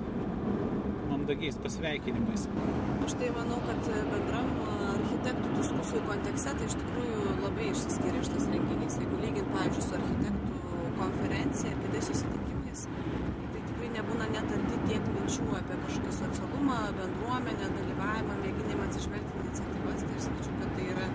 mandagiais 1.10 1.58
pasveikinimais. 1.62 2.48
Aš 3.06 3.16
tai 3.20 3.30
manau, 3.36 3.60
kad 3.66 3.90
bendram 4.12 4.50
architektų 4.94 5.54
diskusijų 5.56 6.02
kontekste 6.08 6.54
tai 6.58 6.68
iš 6.68 6.76
tikrųjų 6.80 7.36
labai 7.44 7.70
išsiskiria 7.72 8.24
šitas 8.26 8.50
renginys. 8.52 8.98
Jeigu 9.02 9.22
lygint, 9.22 9.50
pavyzdžiui, 9.54 9.86
su 9.86 9.96
architektų 9.98 10.92
konferencija 10.98 11.72
ir 11.72 11.80
kitais 11.84 12.10
susitikimais, 12.10 12.84
tai 13.54 13.62
tikrai 13.70 13.90
nebūna 13.96 14.28
net 14.34 14.54
arti 14.58 14.80
tiek 14.90 15.10
minčių 15.14 15.48
apie 15.60 15.80
kažkokį 15.86 16.14
socialumą, 16.18 16.78
bendruomenę, 16.98 17.72
dalyvavimą, 17.78 18.38
mėginimą 18.44 18.88
atsižvelgti 18.90 19.42
iniciatyvas. 19.44 20.06
Tai 20.06 20.20
aš 20.20 20.28
sakyčiau, 20.28 20.60
kad 20.62 20.78
tai 20.78 20.88
yra 20.94 21.10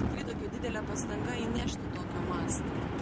tikrai 0.00 0.28
tokia 0.32 0.52
didelė 0.56 0.86
pastanga 0.90 1.40
įnešti 1.46 1.94
tokio 1.98 2.28
mąstymo. 2.30 2.95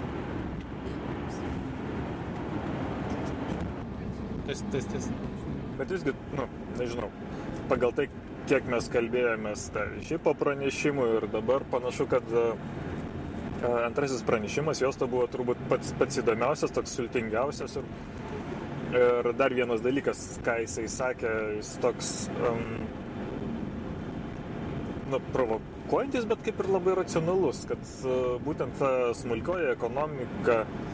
Tas, 4.47 4.63
tas, 4.73 4.87
tas. 4.93 5.09
Bet 5.79 5.91
visgi, 5.91 6.15
nu, 6.39 6.47
nežinau, 6.79 7.11
pagal 7.71 7.95
tai, 7.97 8.09
kiek 8.49 8.67
mes 8.71 8.89
kalbėjomės 8.93 9.69
tai, 9.75 9.87
šiaip 10.05 10.25
po 10.27 10.35
pranešimų 10.39 11.07
ir 11.17 11.29
dabar 11.33 11.65
panašu, 11.73 12.07
kad 12.11 12.35
uh, 12.37 12.53
antrasis 13.87 14.25
pranešimas 14.27 14.83
jos 14.85 14.99
to 15.01 15.09
buvo 15.11 15.27
turbūt 15.33 15.61
pats, 15.71 15.95
pats 15.99 16.21
įdomiausias, 16.21 16.75
toks 16.77 16.97
sultingiausias. 16.99 17.79
Ir, 17.81 17.89
ir 19.01 19.31
dar 19.39 19.55
vienas 19.57 19.83
dalykas, 19.85 20.27
ką 20.45 20.61
jisai 20.63 20.85
sakė, 20.93 21.33
jis 21.59 21.73
toks, 21.83 22.11
um, 22.45 22.67
nu, 25.11 25.23
provokuojantis, 25.35 26.29
bet 26.31 26.45
kaip 26.47 26.61
ir 26.63 26.71
labai 26.77 26.99
racionalus, 27.01 27.65
kad 27.71 27.97
uh, 28.05 28.37
būtent 28.45 28.77
ta 28.79 28.93
smulkioji 29.17 29.73
ekonomika 29.73 30.63
uh, 30.63 30.94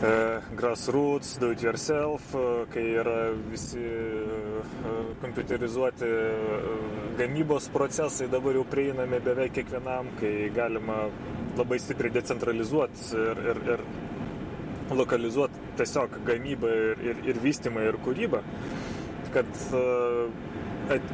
grassroots, 0.00 1.38
do 1.38 1.50
it 1.50 1.62
yourself, 1.62 2.34
e, 2.34 2.66
kai 2.70 2.84
yra 3.00 3.32
visi 3.50 3.78
e, 3.78 4.62
kompiuterizuoti 5.20 6.06
gamybos 7.18 7.68
procesai 7.74 8.28
dabar 8.30 8.54
jau 8.54 8.64
prieinami 8.64 9.18
beveik 9.18 9.56
kiekvienam, 9.58 10.12
kai 10.20 10.50
galima 10.54 11.08
labai 11.58 11.78
stipriai 11.82 12.14
decentralizuoti 12.14 13.08
ir, 13.18 13.42
ir, 13.50 13.62
ir 13.74 14.94
lokalizuoti 14.94 15.74
tiesiog 15.80 16.20
gamybą 16.26 16.70
ir, 16.70 17.02
ir, 17.10 17.24
ir 17.32 17.40
vystymą 17.42 17.82
ir 17.88 17.98
kūrybą, 18.04 18.42
kad 19.34 19.50
at, 20.94 21.10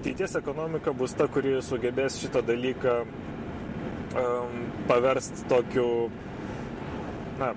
ateities 0.00 0.38
ekonomika 0.40 0.96
bus 0.96 1.12
ta, 1.12 1.28
kuri 1.28 1.58
sugebės 1.62 2.16
šitą 2.22 2.40
dalyką 2.48 2.96
um, 3.04 4.64
paversti 4.88 5.44
tokiu 5.52 6.08
na, 7.40 7.52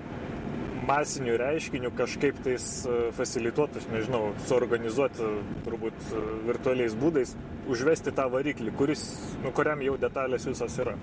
masiniu 0.86 1.36
reiškiniu 1.38 1.90
kažkaip 1.96 2.40
tais 2.44 2.66
e, 2.86 2.98
facilituoti, 3.16 3.80
aš 3.80 3.88
nežinau, 3.92 4.22
suorganizuoti 4.48 5.30
turbūt 5.66 6.10
e, 6.10 6.22
virtualiais 6.48 6.96
būdais, 6.98 7.34
užvesti 7.70 8.14
tą 8.16 8.26
variklį, 8.32 8.74
kuris, 8.78 9.04
nu, 9.44 9.52
kuriam 9.56 9.82
jau 9.84 9.96
detalės 10.00 10.48
visos 10.48 10.78
yra. 10.82 10.96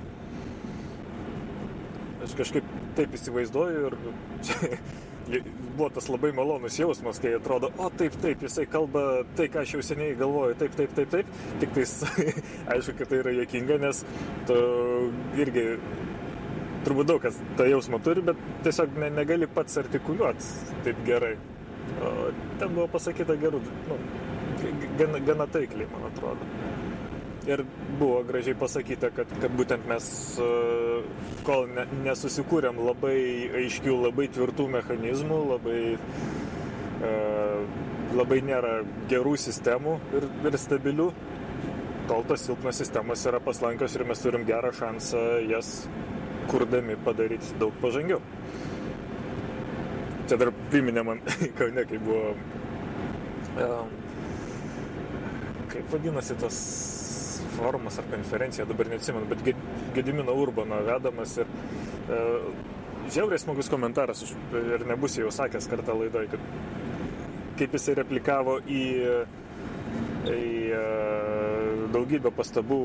Aš 2.25 2.33
kažkaip 2.39 2.65
taip 2.97 3.13
įsivaizduoju 3.15 3.91
ir 3.91 3.99
buvo 5.77 5.89
tas 5.93 6.07
labai 6.09 6.31
malonus 6.35 6.79
jausmas, 6.79 7.19
kai 7.21 7.35
atrodo, 7.37 7.69
o 7.77 7.89
taip, 7.99 8.15
taip, 8.23 8.41
jisai 8.43 8.65
kalba 8.71 9.03
tai, 9.37 9.47
ką 9.53 9.63
aš 9.63 9.77
jau 9.77 9.83
seniai 9.85 10.17
galvoju, 10.19 10.57
taip, 10.59 10.75
taip, 10.79 10.93
taip, 10.97 11.11
taip. 11.13 11.31
Tik 11.61 11.73
tais, 11.75 11.95
aišku, 12.73 12.97
kad 12.97 13.11
tai 13.11 13.21
yra 13.21 13.35
jokinga, 13.41 13.79
nes 13.85 14.03
tu 14.49 14.59
irgi 15.37 15.67
turbūt 16.87 17.11
daug 17.11 17.21
kas 17.23 17.37
tą 17.59 17.67
jausmą 17.67 17.99
turi, 18.03 18.23
bet 18.29 18.39
tiesiog 18.65 18.95
ne, 19.01 19.11
negali 19.19 19.49
pats 19.51 19.77
artikuliuoti 19.83 20.75
taip 20.87 21.03
gerai. 21.07 21.35
O 22.03 22.31
ten 22.59 22.73
buvo 22.73 22.87
pasakyta 22.95 23.35
gerų, 23.39 23.61
nu, 23.87 23.97
gana, 24.99 25.19
gana 25.27 25.47
taikliai, 25.51 25.87
man 25.91 26.07
atrodo. 26.11 26.47
Ir 27.47 27.63
buvo 27.99 28.19
gražiai 28.27 28.57
pasakyta, 28.59 29.09
kad, 29.15 29.29
kad 29.41 29.53
būtent 29.55 29.85
mes, 29.87 30.07
kol 31.47 31.63
ne, 31.71 31.85
nesusikūrėm 32.03 32.81
labai 32.83 33.15
aiškių, 33.61 33.93
labai 34.09 34.27
tvirtų 34.35 34.67
mechanizmų, 34.73 35.37
labai, 35.53 35.79
labai 38.17 38.41
nėra 38.43 38.73
gerų 39.11 39.37
sistemų 39.39 39.95
ir, 40.19 40.27
ir 40.49 40.59
stabilių, 40.59 41.07
tol 42.11 42.27
tos 42.27 42.43
silpnos 42.47 42.83
sistemos 42.83 43.23
yra 43.31 43.39
paslankios 43.43 43.95
ir 43.95 44.03
mes 44.07 44.23
turim 44.23 44.43
gerą 44.47 44.73
šansą 44.75 45.23
jas 45.47 45.71
kurdami 46.51 46.97
padaryti 47.05 47.55
daug 47.59 47.75
pažangiau. 47.81 48.21
Čia 50.27 50.39
dar 50.39 50.51
priminė 50.71 51.03
man, 51.07 51.21
kaune, 51.59 51.85
kai 51.87 51.99
buvo, 52.03 52.33
um, 53.63 53.93
kaip 55.71 55.93
vadinasi 55.93 56.35
tas 56.41 56.57
forumas 57.57 57.97
ar 58.01 58.09
konferencija, 58.11 58.67
dabar 58.69 58.89
neatsimenu, 58.91 59.29
bet 59.31 59.45
Gedimino 59.95 60.35
Urbano 60.37 60.81
vedamas 60.85 61.37
ir 61.39 61.47
uh, 61.47 62.49
žiauriai 63.13 63.39
smagus 63.41 63.71
komentaras, 63.71 64.25
ir 64.51 64.85
nebus 64.89 65.15
jau 65.17 65.31
sakęs 65.33 65.69
kartą 65.71 65.95
laidoje, 65.97 66.33
kad 66.35 67.55
kaip 67.57 67.73
jisai 67.73 67.95
replikavo 67.97 68.59
į, 68.67 68.83
į 70.27 70.49
uh, 70.75 71.87
daugybę 71.95 72.33
pastabų 72.35 72.81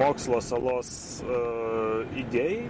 mokslo 0.00 0.40
salos 0.44 1.22
e, 1.22 1.38
idėjai. 2.24 2.60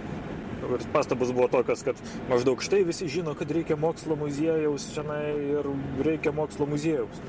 Ir 0.65 0.81
pastabas 0.89 1.29
buvo 1.35 1.45
tokios, 1.51 1.83
kad 1.85 1.99
maždaug 2.25 2.63
štai 2.65 2.79
visi 2.87 3.05
žino, 3.11 3.35
kad 3.37 3.51
reikia 3.53 3.75
mokslo 3.77 4.15
muziejaus 4.17 4.87
čia 4.95 5.03
ir 5.37 5.67
reikia 6.05 6.33
mokslo 6.33 6.65
muziejaus. 6.65 7.19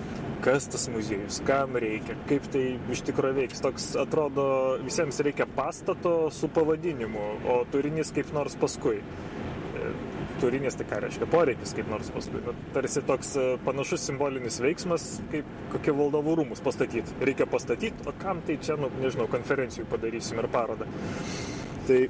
Kas 0.45 0.69
tas 0.73 0.87
muziejus, 0.93 1.43
kam 1.45 1.77
reikia, 1.77 2.17
kaip 2.31 2.49
tai 2.53 2.65
iš 2.93 3.03
tikrųjų 3.09 3.37
veiks. 3.43 3.61
Toks 3.65 3.91
atrodo, 4.01 4.47
visiems 4.87 5.21
reikia 5.21 5.49
pastato 5.57 6.31
su 6.33 6.49
pavadinimu, 6.49 7.27
o 7.53 7.59
turinys 7.73 8.15
kaip 8.17 8.33
nors 8.37 8.57
paskui 8.61 9.03
turinys, 10.41 10.77
tai 10.79 10.87
ką 10.89 11.01
reiškia 11.05 11.29
poreikis 11.31 11.75
kaip 11.77 11.89
nors 11.91 12.11
paskui. 12.15 12.43
Nu, 12.45 12.55
tarsi 12.75 13.03
toks 13.07 13.33
e, 13.41 13.47
panašus 13.67 14.05
simbolinis 14.09 14.59
veiksmas, 14.63 15.07
kaip 15.33 15.49
kokie 15.73 15.95
valdovų 15.97 16.37
rūmus 16.41 16.63
pastatyti. 16.65 17.17
Reikia 17.27 17.49
pastatyti, 17.51 18.07
o 18.09 18.15
kam 18.21 18.43
tai 18.47 18.59
čia, 18.63 18.79
nu, 18.81 18.91
nežinau, 19.03 19.29
konferencijų 19.33 19.87
padarysim 19.91 20.43
ir 20.43 20.51
parodą. 20.53 20.89
Tai, 21.87 22.01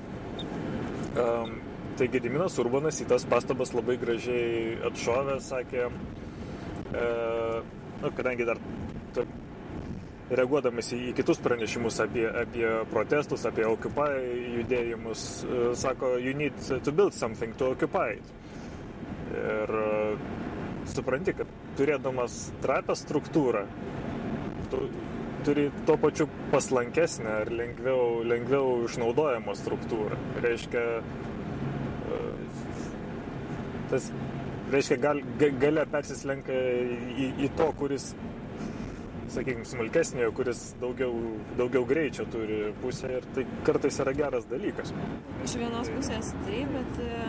um, 1.23 1.57
tai 1.97 2.11
Gediminas 2.13 2.59
Urbanas 2.63 3.01
į 3.03 3.09
tas 3.11 3.27
pastabas 3.29 3.75
labai 3.77 3.99
gražiai 4.01 4.77
atšovė, 4.91 5.41
sakė, 5.45 5.89
e, 6.93 7.09
nu, 8.03 8.15
kadangi 8.17 8.49
dar 8.49 8.63
to, 9.17 9.27
reaguodamas 10.31 10.91
į 10.95 11.13
kitus 11.17 11.39
pranešimus 11.43 12.01
apie, 12.03 12.27
apie 12.27 12.67
protestus, 12.91 13.47
apie 13.47 13.67
Occupy 13.69 14.23
judėjimus, 14.57 15.27
e, 15.45 15.61
sako, 15.79 16.17
you 16.19 16.35
need 16.35 16.57
to 16.85 16.93
build 16.93 17.15
something 17.15 17.55
to 17.59 17.71
occupy. 17.77 18.17
Ir 19.37 19.77
e, 19.83 19.91
supranti, 20.91 21.35
kad 21.37 21.51
turėdamas 21.79 22.41
trapę 22.65 22.97
struktūrą, 22.99 23.67
tu 24.73 24.89
turi 25.47 25.69
tuo 25.87 25.95
pačiu 26.03 26.27
paslankesnę 26.51 27.41
ir 27.45 27.53
lengviau, 27.55 28.23
lengviau 28.27 28.81
išnaudojamą 28.89 29.55
struktūrą. 29.55 30.19
Reiškia, 30.43 30.83
e, 32.11 32.23
tas, 33.93 34.11
reiškia 34.75 34.99
gal, 35.05 35.23
gale 35.63 35.87
persislenka 35.93 36.57
į, 37.15 37.31
į 37.47 37.53
to, 37.61 37.71
kuris, 37.79 38.11
sakykime, 39.33 39.67
smulkesniojo, 39.69 40.33
kuris 40.37 40.63
daugiau, 40.81 41.13
daugiau 41.59 41.85
greičio 41.89 42.27
turi 42.33 42.73
pusę 42.83 43.13
ir 43.19 43.29
tai 43.37 43.47
kartais 43.67 44.01
yra 44.05 44.15
geras 44.17 44.49
dalykas. 44.51 44.93
Iš 45.45 45.57
vienos 45.61 45.91
pusės 45.95 46.33
taip, 46.47 46.75
bet 46.75 47.01
e, 47.05 47.23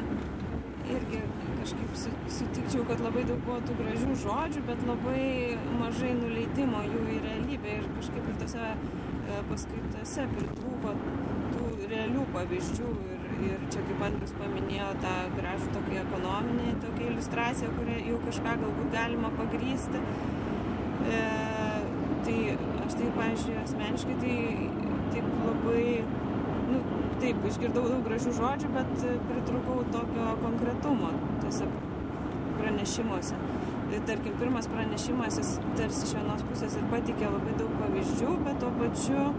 irgi 0.95 1.21
kažkaip 1.61 1.97
sutikčiau, 2.37 2.85
kad 2.87 3.01
labai 3.03 3.25
daug 3.27 3.41
buvo 3.45 3.59
tų 3.67 3.75
gražių 3.81 4.17
žodžių, 4.23 4.63
bet 4.69 4.83
labai 4.87 5.25
mažai 5.81 6.13
nuleidimo 6.19 6.83
jų 6.87 7.03
į 7.15 7.19
realybę 7.25 7.75
ir 7.81 7.89
kažkaip 7.97 8.31
ir 8.31 8.39
tose 8.43 8.63
e, 8.67 9.41
paskaitose 9.51 10.27
pritrūko 10.35 10.95
tų 11.55 11.71
realių 11.91 12.25
pavyzdžių 12.35 12.93
ir, 13.17 13.27
ir 13.49 13.67
čia 13.73 13.83
kaip 13.89 14.05
Andrius 14.09 14.33
paminėjo 14.39 14.89
tą 15.03 15.15
gražų 15.35 15.73
tokį 15.75 16.01
ekonominį, 16.05 16.71
tokią 16.85 17.11
iliustraciją, 17.11 17.73
kurią 17.79 17.99
jau 18.11 18.23
kažką 18.27 18.57
galbūt 18.63 18.95
galima 18.95 19.33
pagrysti. 19.39 20.03
E, 21.07 21.21
tai 22.27 22.37
aš 22.85 22.97
tai, 22.99 23.09
pavyzdžiui, 23.17 23.57
asmeniškai 23.63 24.15
tai 24.21 24.37
taip 25.13 25.27
labai 25.47 25.83
nu, 26.67 26.79
taip, 27.21 27.43
išgirdau 27.49 27.85
daug 27.87 28.03
gražių 28.07 28.33
žodžių, 28.37 28.71
bet 28.75 29.05
pritrūkau 29.29 29.81
tokio 29.95 30.31
konkretumo 30.43 31.13
tuose 31.41 31.69
pranešimuose. 32.57 33.39
Tai, 33.87 33.99
tarkim, 34.09 34.33
pirmas 34.41 34.67
pranešimas, 34.67 35.37
jis 35.39 35.53
tarsi 35.79 36.03
iš 36.03 36.17
vienos 36.17 36.43
pusės 36.49 36.75
ir 36.75 36.89
patikė 36.91 37.29
labai 37.31 37.53
daug 37.59 37.71
pavyzdžių, 37.81 38.33
bet 38.43 38.59
tuo 38.63 38.73
pačiu 38.81 39.29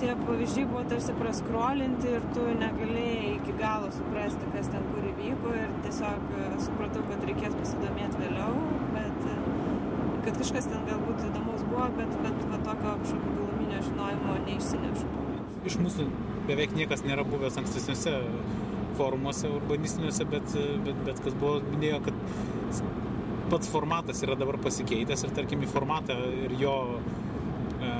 tie 0.00 0.12
pavyzdžiai 0.26 0.68
buvo 0.68 0.82
tarsi 0.90 1.12
praskrolinti 1.16 2.10
ir 2.18 2.24
tu 2.36 2.44
negalėjai 2.60 3.28
iki 3.36 3.54
galo 3.60 3.88
suprasti, 3.94 4.48
kas 4.52 4.68
ten 4.72 4.84
kur 4.92 5.06
įvyko 5.12 5.52
ir 5.56 5.70
tiesiog 5.86 6.34
supratau, 6.66 7.04
kad 7.10 7.24
reikės 7.28 7.56
pasidomėti 7.56 8.20
vėliau, 8.20 8.50
bet 8.96 9.05
kad 10.26 10.38
kažkas 10.42 10.66
ten 10.70 10.86
galbūt 10.88 11.22
įdomus 11.28 11.62
buvo, 11.70 11.86
bet, 11.96 12.14
bet 12.24 12.46
va, 12.50 12.58
tokio 12.66 12.94
kažkokio 13.02 13.34
giluminio 13.36 13.82
žinojimo 13.86 14.38
neišsinešu. 14.48 15.10
Iš 15.70 15.76
mūsų 15.82 16.06
beveik 16.48 16.74
niekas 16.78 17.04
nėra 17.06 17.24
buvęs 17.26 17.58
ankstesniuose 17.62 18.16
forumuose 18.98 19.50
urbanistiniuose, 19.52 20.26
bet, 20.32 20.56
bet, 20.86 21.00
bet 21.06 21.22
kas 21.22 21.36
buvo 21.38 21.60
minėjo, 21.70 22.00
kad 22.08 22.82
pats 23.52 23.70
formatas 23.70 24.22
yra 24.26 24.34
dabar 24.38 24.58
pasikeitęs 24.62 25.26
ir 25.26 25.34
tarkim 25.36 25.62
į 25.62 25.70
formatą 25.70 26.16
ir 26.46 26.54
jo 26.58 26.76
e, 27.78 27.92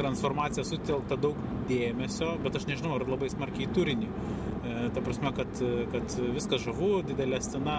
transformaciją 0.00 0.66
sutelkta 0.68 1.16
daug 1.20 1.38
dėmesio, 1.70 2.34
bet 2.44 2.58
aš 2.58 2.68
nežinau, 2.68 2.98
ar 2.98 3.06
labai 3.08 3.30
smarkiai 3.32 3.70
turinį. 3.72 4.10
E, 4.10 4.74
ta 4.92 5.00
prasme, 5.04 5.32
kad, 5.36 5.64
kad 5.94 6.18
viskas 6.34 6.64
žavu, 6.66 6.98
didelė 7.08 7.40
scena, 7.44 7.78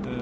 e, 0.00 0.16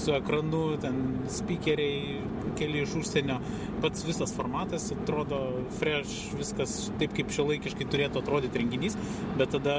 su 0.00 0.14
ekranu, 0.16 0.62
ten 0.80 0.96
speakeriai, 1.28 2.20
keli 2.58 2.82
iš 2.84 2.94
užsienio, 3.00 3.38
pats 3.82 4.04
visas 4.08 4.32
formatas 4.36 4.90
atrodo 4.94 5.40
fresh, 5.78 6.32
viskas 6.38 6.76
taip, 7.00 7.14
kaip 7.16 7.32
šiuolaikiškai 7.34 7.88
turėtų 7.92 8.22
atrodyti 8.22 8.62
renginys, 8.62 8.96
bet 9.38 9.52
tada 9.54 9.76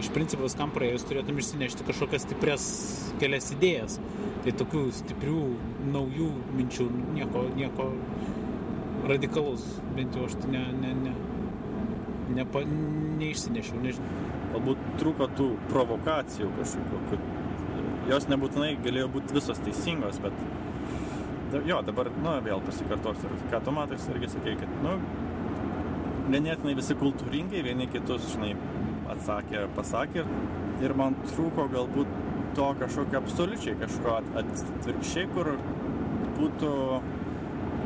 iš 0.00 0.10
principo 0.14 0.46
viskam 0.46 0.72
praėjus 0.74 1.06
turėtum 1.08 1.38
išsinešti 1.40 1.86
kažkokias 1.88 2.26
stiprias 2.26 2.66
kelias 3.22 3.50
idėjas. 3.54 3.98
Tai 4.44 4.54
tokių 4.56 4.86
stiprių, 4.96 5.40
naujų 5.92 6.30
minčių, 6.56 6.86
nieko, 7.12 7.44
nieko 7.58 7.90
radikalaus, 9.10 9.66
bent 9.96 10.16
jau 10.16 10.24
aš 10.28 10.38
tai 10.40 10.54
ne, 10.54 10.62
ne, 10.80 10.94
ne, 11.04 11.12
ne, 12.38 12.46
neišsinešiau, 13.20 13.82
nežinau. 13.84 14.16
Galbūt 14.50 14.80
trūko 14.98 15.28
tų 15.38 15.50
provokacijų 15.70 16.48
kažkokių, 16.56 17.02
kad 17.12 17.28
jos 18.08 18.28
nebūtinai 18.30 18.74
galėjo 18.84 19.10
būti 19.16 19.36
visos 19.36 19.60
teisingos, 19.64 20.20
bet 20.22 20.36
jo, 21.66 21.80
dabar, 21.86 22.10
nu, 22.22 22.36
vėl 22.46 22.62
pasikartosiu, 22.64 23.30
ką 23.50 23.60
tu 23.66 23.74
matai, 23.74 23.98
irgi 24.14 24.30
sakei, 24.36 24.56
kad, 24.60 24.74
nu, 24.84 24.96
ganėtinai 26.30 26.76
visi 26.78 26.96
kultūringai, 26.98 27.64
vieni 27.66 27.88
kitus, 27.90 28.28
žinai, 28.34 28.54
atsakė, 29.10 29.64
pasakė 29.76 30.24
ir 30.84 30.94
man 30.96 31.16
trūko 31.32 31.66
galbūt 31.72 32.12
to 32.56 32.68
kažkokio 32.80 33.20
absoliučiai 33.20 33.78
kažko 33.80 34.20
atvirkščiai, 34.40 35.26
kur 35.34 35.52
būtų 36.38 36.70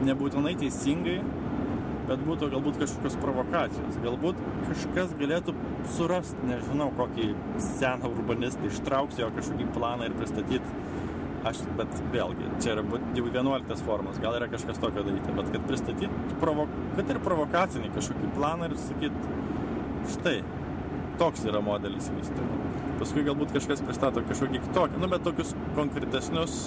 nebūtinai 0.05 0.55
teisingai, 0.61 1.19
bet 2.09 2.25
būtų 2.27 2.51
galbūt 2.53 2.81
kažkokios 2.83 3.17
provokacijos. 3.23 4.01
Galbūt 4.05 4.41
kažkas 4.69 5.15
galėtų 5.21 5.55
surasti, 5.97 6.49
nežinau, 6.51 6.91
kokį 6.99 7.31
seną 7.79 8.11
urbanistą, 8.13 8.69
ištraukti 8.69 9.25
jo 9.25 9.31
kažkokį 9.39 9.71
planą 9.77 10.11
ir 10.11 10.19
pristatyti 10.19 10.63
aš, 11.45 11.61
bet 11.79 11.93
vėlgi, 12.13 12.49
čia 12.63 12.75
yra 12.75 12.85
jau 13.17 13.27
11 13.29 13.85
formas, 13.85 14.19
gal 14.23 14.37
yra 14.39 14.49
kažkas 14.53 14.81
tokio 14.81 15.05
daryti, 15.05 15.33
bet 15.37 15.51
kad 15.53 15.67
pristatyti, 15.69 16.37
provo, 16.41 16.67
kad 16.97 17.11
ir 17.13 17.21
provokacinį 17.25 17.91
kažkokį 17.97 18.31
planą 18.37 18.71
ir 18.71 18.77
sakyti, 18.81 19.35
štai, 20.15 20.39
toks 21.21 21.45
yra 21.49 21.61
modelis 21.65 22.09
vystymo. 22.15 22.63
Paskui 23.01 23.25
galbūt 23.27 23.53
kažkas 23.55 23.83
pristato 23.85 24.23
kažkokį 24.25 24.63
kitokį, 24.69 25.01
nu, 25.03 25.11
bet 25.13 25.25
tokius 25.27 25.53
konkretesnius 25.77 26.59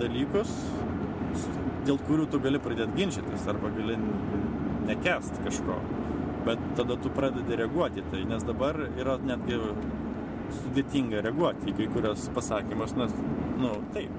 dalykus, 0.00 0.50
dėl 1.86 1.98
kurių 2.06 2.28
tu 2.32 2.40
gali 2.42 2.60
pradėti 2.62 2.98
ginčytis 2.98 3.48
arba 3.50 3.72
gali 3.74 3.98
nekest 4.88 5.38
kažko. 5.44 5.78
Bet 6.46 6.62
tada 6.78 6.96
tu 6.98 7.10
pradedi 7.14 7.58
reaguoti 7.58 8.02
tai, 8.10 8.24
nes 8.26 8.42
dabar 8.46 8.78
yra 8.98 9.18
netgi 9.22 9.58
sudėtinga 10.58 11.22
reaguoti 11.24 11.70
į 11.70 11.76
kai 11.78 11.86
kurios 11.94 12.26
pasakymus, 12.34 12.96
nes, 12.98 13.14
nu, 13.62 13.76
taip, 13.94 14.16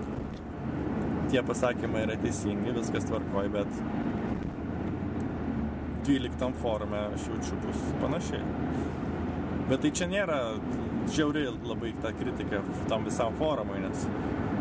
tie 1.31 1.43
pasakymai 1.45 2.05
yra 2.07 2.15
teisingi, 2.21 2.73
viskas 2.77 3.09
tvarkoj, 3.09 3.51
bet 3.53 3.75
12 6.07 6.59
forume 6.63 7.03
aš 7.13 7.27
jaučiu 7.31 7.59
bus 7.63 7.83
panašiai. 8.01 8.43
Bet 9.69 9.83
tai 9.83 9.91
čia 9.95 10.07
nėra 10.11 10.39
žiauri 11.11 11.45
labai 11.63 11.93
ta 12.03 12.11
kritika 12.15 12.63
tam 12.91 13.05
visam 13.07 13.35
forumui, 13.39 13.79
nes 13.83 14.07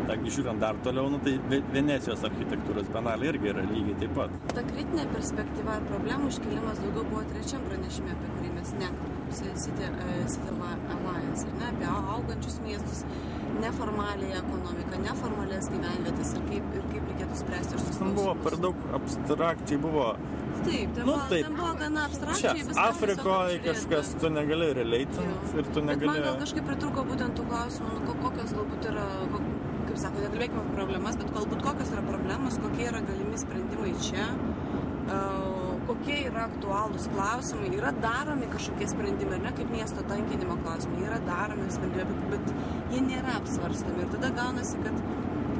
Taigi 0.07 0.35
žiūrint 0.35 0.59
dar 0.63 0.79
toliau, 0.85 1.07
nu, 1.13 1.19
tai 1.23 1.61
Venecijos 1.73 2.25
architektūros 2.27 2.89
benalė 2.93 3.31
irgi 3.31 3.51
yra 3.53 3.63
lygiai 3.69 3.99
taip 4.01 4.15
pat. 4.17 4.37
Ta 4.51 4.65
kritinė 4.67 5.07
perspektyva 5.13 5.77
ar 5.79 5.89
problemų 5.91 6.31
iškelimas 6.33 6.81
daugiau 6.83 7.07
buvo 7.11 7.23
trečiam 7.31 7.63
pranešime, 7.69 8.15
apie 8.17 8.31
kurį 8.37 8.55
mes 8.57 8.73
nekalbame. 8.81 9.13
City, 9.33 9.49
City 9.57 10.49
Alliance, 10.93 11.45
ar 11.47 11.55
ne, 11.59 11.69
apie 11.71 11.87
augančius 11.89 12.59
miestus, 12.65 13.01
neformaliai 13.63 14.37
ekonomiką, 14.39 14.99
neformalės 15.07 15.69
gyvenvietės 15.73 16.35
ir 16.37 16.45
kaip, 16.51 16.69
ir 16.77 16.85
kaip 16.91 17.09
reikėtų 17.11 17.39
spręsti 17.41 17.77
ir 17.77 17.81
susitikti. 17.81 18.13
Buvo 18.19 18.35
per 18.45 18.57
daug 18.61 18.85
abstrakčiai 18.99 19.81
buvo. 19.81 20.07
Taip, 20.63 20.93
ten, 20.95 21.01
nu, 21.01 21.07
buvo, 21.09 21.23
taip. 21.31 21.47
ten 21.47 21.57
buvo 21.57 21.71
gana 21.79 22.05
abstrakčiai. 22.07 22.65
Čia 22.69 22.77
Afrikoje 22.83 23.59
kažkas, 23.65 24.13
tu 24.21 24.31
negali 24.31 24.69
releitinti 24.77 25.57
ir 25.59 25.71
tu 25.75 25.83
negali. 25.83 26.11
Man 26.13 26.27
gal 26.29 26.39
kažkaip 26.43 26.69
pritruko 26.69 27.05
būtent 27.09 27.39
tų 27.39 27.47
klausimų, 27.49 27.95
nu, 28.05 28.17
kokios 28.23 28.53
galbūt 28.59 28.89
yra, 28.93 29.07
kaip 29.93 30.01
sako, 30.01 30.23
nekalbėkime 30.23 30.61
apie 30.63 30.73
problemas, 30.73 31.17
bet 31.19 31.27
galbūt 31.35 31.59
kokios 31.61 31.91
yra 31.93 32.01
problemos, 32.07 32.55
kokie 32.63 32.87
yra 32.89 33.01
galimi 33.05 33.37
sprendimai 33.37 33.91
čia. 34.01 34.25
Uh, 35.03 35.75
kokie 35.85 36.15
yra 36.29 36.47
aktualūs 36.47 37.05
klausimai, 37.11 37.69
yra 37.77 37.91
daromi 38.01 38.47
kažkokie 38.49 38.87
sprendimai, 38.89 39.37
ne 39.43 39.51
kaip 39.53 39.69
miesto 39.69 40.01
tankinimo 40.09 40.55
klausimai, 40.63 41.03
yra 41.05 41.19
daromi 41.27 41.67
sprendimai, 41.75 42.17
bet 42.31 42.49
jie 42.95 43.03
nėra 43.05 43.35
apsvarstami. 43.41 44.07
Ir 44.07 44.15
tada 44.15 44.31
gaunasi, 44.39 44.81
kad 44.81 44.97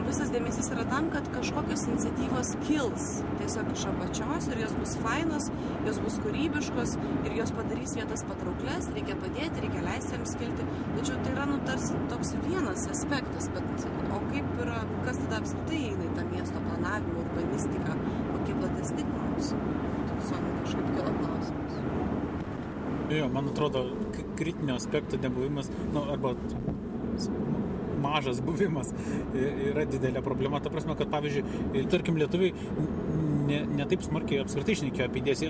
visas 0.08 0.32
dėmesys 0.34 0.70
yra 0.76 0.86
tam, 0.90 1.10
kad 1.14 1.28
kažkokios 1.36 1.86
iniciatyvos 1.90 2.54
kils 2.68 3.08
tiesiog 3.42 3.72
iš 3.74 3.86
apačios 3.92 4.50
ir 4.52 4.64
jos 4.64 4.76
bus 4.80 4.96
fainos, 5.04 5.50
jos 5.88 6.02
bus 6.06 6.18
kūrybiškos 6.26 6.98
ir 7.28 7.38
jos 7.40 7.54
padarys 7.58 7.96
vietas 8.00 8.26
patrauklės, 8.30 8.90
reikia 8.98 9.18
padėti, 9.22 9.66
reikia 9.66 9.86
leisti 9.88 10.18
jiems 10.18 10.36
kilti. 10.42 10.68
Tačiau 10.98 11.22
tai 11.26 11.36
yra, 11.36 11.48
nu, 11.52 11.62
tarsi 11.68 12.04
toks 12.12 12.36
vienas 12.48 12.88
aspektas, 12.94 13.50
bet 13.56 13.88
o 14.10 14.22
kaip 14.30 14.54
yra, 14.66 14.84
kas 15.08 15.22
tada 15.26 15.42
apskritai 15.42 15.82
eina 15.94 16.10
į 16.10 16.14
tą 16.20 16.28
miesto 16.34 16.68
planavimą, 16.70 17.26
urbanistiką, 17.26 17.98
kokie 18.34 18.60
platesni 18.62 19.08
klausimai 19.14 19.84
kažkaip 20.64 20.86
kilo 20.96 21.12
klausimas. 21.20 21.74
Jo, 23.10 23.30
man 23.30 23.48
atrodo, 23.48 23.86
kritinio 24.36 24.76
aspekto 24.76 25.18
nebuvimas, 25.22 25.72
nu, 25.94 26.02
arba 26.12 26.34
mažas 28.04 28.42
buvimas 28.44 28.92
yra 29.34 29.88
didelė 29.90 30.24
problema. 30.26 30.62
Ta 30.64 30.72
prasme, 30.74 30.96
kad 31.00 31.12
pavyzdžiui, 31.14 31.88
tarkim, 31.94 32.20
lietuviai 32.22 32.54
ne, 33.48 33.64
ne 33.80 33.90
taip 33.90 34.06
smarkiai 34.06 34.44
apskritai 34.44 34.78
šnekėjo 34.82 35.10
apie 35.10 35.24
idėjas. 35.24 35.46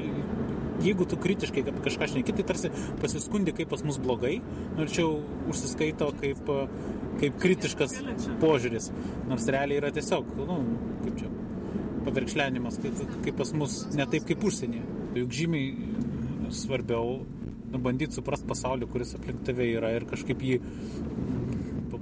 Jeigu 0.84 1.06
tu 1.08 1.20
kritiškai 1.22 1.62
kažką 1.70 2.10
šneki, 2.12 2.34
tai 2.40 2.46
tarsi 2.50 2.72
pasiskundi, 3.00 3.54
kaip 3.56 3.70
pas 3.72 3.84
mus 3.86 4.00
blogai, 4.02 4.40
nors 4.76 4.96
čia 4.96 5.06
užsiskaito 5.52 6.10
kaip, 6.20 6.50
kaip 7.22 7.38
kritiškas 7.44 8.00
požiūris. 8.42 8.90
Nors 9.30 9.48
realiai 9.54 9.80
yra 9.80 9.94
tiesiog, 9.96 10.34
nu, 10.50 10.58
kaip 11.06 11.22
čia, 11.22 11.30
pavirkšlenimas, 12.08 12.82
kaip, 12.84 13.00
kaip 13.24 13.40
pas 13.40 13.54
mus, 13.56 13.84
ne 13.96 14.10
taip 14.10 14.28
kaip 14.28 14.44
užsienyje. 14.50 14.84
Juk 15.22 15.38
žymiai 15.38 16.52
svarbiau 16.54 17.22
nu, 17.74 17.82
bandyti 17.82 18.18
suprasti 18.18 18.50
pasaulį, 18.50 18.90
kuris 18.92 19.16
aplink 19.18 19.44
tave 19.48 19.70
yra 19.74 19.94
ir 19.96 20.08
kažkaip 20.10 20.42
jį 20.46 20.60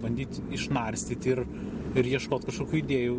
pabandyti 0.01 0.41
išnarstyti 0.57 1.35
ir, 1.35 1.43
ir 1.93 2.11
ieškoti 2.17 2.49
kažkokių 2.49 2.79
idėjų, 2.81 3.17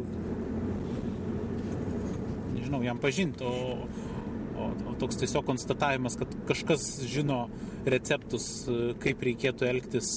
nežinau, 2.57 2.83
jam 2.83 2.99
pažinti, 2.99 3.47
o, 3.47 3.87
o, 4.59 4.71
o 4.90 4.95
toks 4.99 5.21
tiesiog 5.23 5.47
konstatavimas, 5.47 6.18
kad 6.18 6.35
kažkas 6.51 7.05
žino 7.07 7.47
receptus, 7.87 8.66
kaip 9.03 9.23
reikėtų 9.23 9.66
elgtis, 9.71 10.11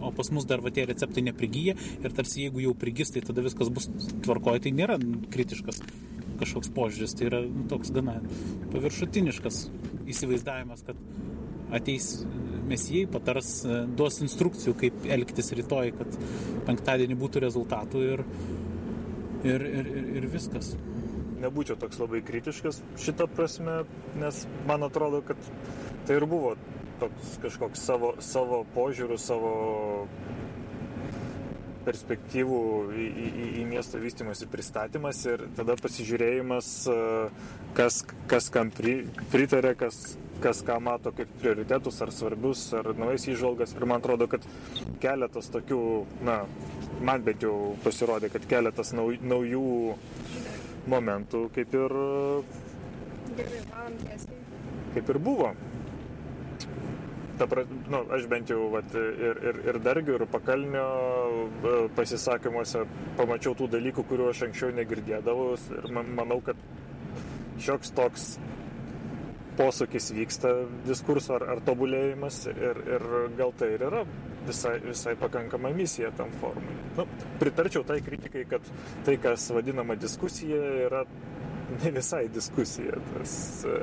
o 0.00 0.12
pas 0.16 0.30
mus 0.32 0.46
dar 0.48 0.62
va 0.64 0.72
tie 0.72 0.86
receptai 0.88 1.24
neprigyja 1.24 1.76
ir 1.76 2.16
tarsi 2.16 2.46
jeigu 2.46 2.62
jau 2.64 2.76
prigis, 2.76 3.12
tai 3.12 3.24
tada 3.24 3.44
viskas 3.44 3.72
bus 3.72 3.88
tvarkoje, 4.24 4.66
tai 4.66 4.76
nėra 4.76 5.00
kritiškas 5.32 5.82
kažkoks 6.42 6.72
požiūris, 6.74 7.14
tai 7.16 7.28
yra 7.28 7.42
nu, 7.46 7.66
toks 7.70 7.92
gana 7.94 8.18
paviršutiniškas 8.72 9.66
įsivaizdavimas, 10.10 10.82
kad 10.86 10.98
ateis 11.72 12.24
mesijai, 12.68 13.06
patars, 13.10 13.52
duos 13.96 14.20
instrukcijų, 14.24 14.74
kaip 14.78 15.06
elgtis 15.16 15.52
rytoj, 15.58 15.92
kad 15.98 16.18
penktadienį 16.68 17.18
būtų 17.20 17.42
rezultatų 17.46 18.04
ir, 18.14 18.24
ir, 19.44 19.66
ir, 19.80 19.92
ir, 19.92 20.10
ir 20.20 20.28
viskas. 20.32 20.74
Nebūčiau 21.42 21.74
toks 21.80 21.98
labai 21.98 22.20
kritiškas 22.22 22.78
šitą 23.02 23.26
prasme, 23.30 23.82
nes 24.20 24.44
man 24.68 24.86
atrodo, 24.86 25.24
kad 25.26 25.50
tai 26.06 26.20
ir 26.20 26.26
buvo 26.30 26.54
toks 27.02 27.36
kažkoks 27.42 27.82
savo, 27.82 28.12
savo 28.22 28.62
požiūrių, 28.76 29.18
savo 29.18 29.52
perspektyvų 31.86 32.58
į, 32.92 33.06
į, 33.06 33.46
į 33.62 33.64
miesto 33.68 34.00
vystimosi 34.02 34.48
pristatymas 34.50 35.22
ir 35.28 35.46
tada 35.56 35.76
pasižiūrėjimas, 35.80 36.68
kas, 37.76 38.02
kas 38.30 38.48
kam 38.54 38.72
pri, 38.74 38.94
pritarė, 39.32 39.74
kas, 39.78 40.16
kas 40.42 40.62
ką 40.66 40.78
mato 40.82 41.12
kaip 41.16 41.30
prioritetus, 41.42 42.00
ar 42.04 42.12
svarbius, 42.14 42.64
ar 42.78 42.92
naujas 42.98 43.28
įžvalgas. 43.32 43.74
Ir 43.76 43.86
man 43.88 44.02
atrodo, 44.02 44.28
kad 44.30 44.46
keletas 45.02 45.50
tokių, 45.54 45.82
na, 46.26 46.42
man 47.04 47.26
bent 47.26 47.44
jau 47.46 47.74
pasirodė, 47.84 48.32
kad 48.32 48.46
keletas 48.50 48.94
nau, 48.96 49.10
naujų 49.22 49.66
momentų 50.90 51.46
kaip 51.54 51.76
ir, 51.78 51.98
kaip 54.96 55.14
ir 55.14 55.22
buvo 55.22 55.52
ta, 57.38 57.48
nu, 57.90 58.02
aš 58.14 58.26
bent 58.30 58.50
jau 58.52 58.66
vat, 58.72 58.94
ir, 58.94 59.42
ir, 59.50 59.60
ir 59.70 59.80
Dargių, 59.84 60.16
ir 60.18 60.26
Pakalnio 60.32 60.86
e, 61.42 61.74
pasisakymuose 61.96 62.84
pamačiau 63.20 63.56
tų 63.58 63.70
dalykų, 63.76 64.06
kuriuo 64.08 64.30
aš 64.32 64.46
anksčiau 64.48 64.72
negirdėdavau 64.76 65.52
ir 65.78 65.88
manau, 65.92 66.40
kad 66.44 66.58
šioks 67.62 67.94
toks 67.96 68.26
posūkis 69.58 70.12
vyksta 70.16 70.52
diskurso 70.86 71.36
ar, 71.36 71.44
ar 71.54 71.64
tobulėjimas 71.66 72.46
ir, 72.52 72.78
ir 72.96 73.08
gal 73.38 73.52
tai 73.58 73.74
ir 73.74 73.84
yra 73.90 74.04
visai, 74.46 74.78
visai 74.84 75.14
pakankama 75.20 75.70
misija 75.76 76.10
tam 76.16 76.32
formui. 76.40 76.78
Nu, 76.96 77.06
pritarčiau 77.40 77.84
tai 77.86 78.00
kritikai, 78.04 78.46
kad 78.48 78.72
tai, 79.06 79.18
kas 79.22 79.50
vadinama 79.54 79.96
diskusija, 80.00 80.62
yra 80.88 81.04
ne 81.84 81.90
visai 81.94 82.26
diskusija. 82.32 82.98
Tas 83.12 83.34
e, 83.68 83.78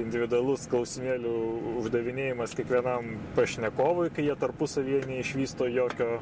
individualus 0.00 0.66
klausimėlių 0.70 1.34
uždavinėjimas 1.82 2.56
kiekvienam 2.58 3.14
pašnekovui, 3.38 4.10
kai 4.14 4.28
jie 4.28 4.36
tarpusavyje 4.38 5.04
neišvysto 5.10 5.68
jokio, 5.72 6.18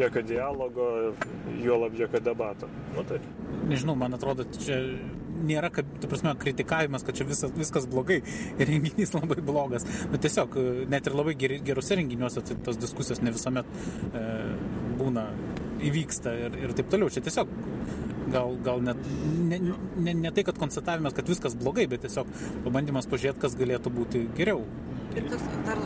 jokio 0.00 0.24
dialogo, 0.26 0.88
juolab 1.62 1.96
jokio 1.98 2.22
debato. 2.24 2.70
Nu, 2.96 3.06
tai. 3.08 3.22
Nežinau, 3.68 3.96
man 3.98 4.16
atrodo, 4.18 4.46
čia 4.58 4.82
nėra, 5.44 5.70
kad, 5.74 5.88
tu 6.02 6.10
prasme, 6.10 6.32
kritikavimas, 6.40 7.04
kad 7.06 7.18
čia 7.18 7.26
visas, 7.28 7.52
viskas 7.56 7.86
blogai 7.90 8.20
ir 8.20 8.68
renginys 8.70 9.14
labai 9.14 9.40
blogas. 9.44 9.86
Bet 10.12 10.24
tiesiog, 10.26 10.58
net 10.90 11.08
ir 11.08 11.16
labai 11.18 11.36
ger, 11.38 11.58
gerose 11.66 11.98
renginiuose 11.98 12.44
tai 12.46 12.58
tos 12.66 12.80
diskusijos 12.80 13.22
ne 13.24 13.34
visuomet 13.34 13.68
e, 14.12 14.24
būna, 14.98 15.28
įvyksta 15.88 16.34
ir, 16.46 16.58
ir 16.64 16.74
taip 16.78 16.90
toliau. 16.92 17.12
Čia 17.12 17.22
tiesiog 17.26 17.52
gal, 18.32 18.56
gal 18.64 18.82
net 18.84 19.00
ne, 19.50 19.60
ne, 19.96 20.14
ne 20.24 20.34
tai, 20.34 20.44
kad 20.48 20.60
konstatavimas, 20.60 21.16
kad 21.16 21.28
viskas 21.30 21.56
blogai, 21.58 21.88
bet 21.90 22.04
tiesiog 22.06 22.30
pabandymas 22.66 23.08
pažiūrėti, 23.10 23.42
kas 23.46 23.58
galėtų 23.58 23.94
būti 23.94 24.28
geriau. 24.38 24.62
Ir 25.16 25.24
tas, 25.32 25.42
dar, 25.66 25.78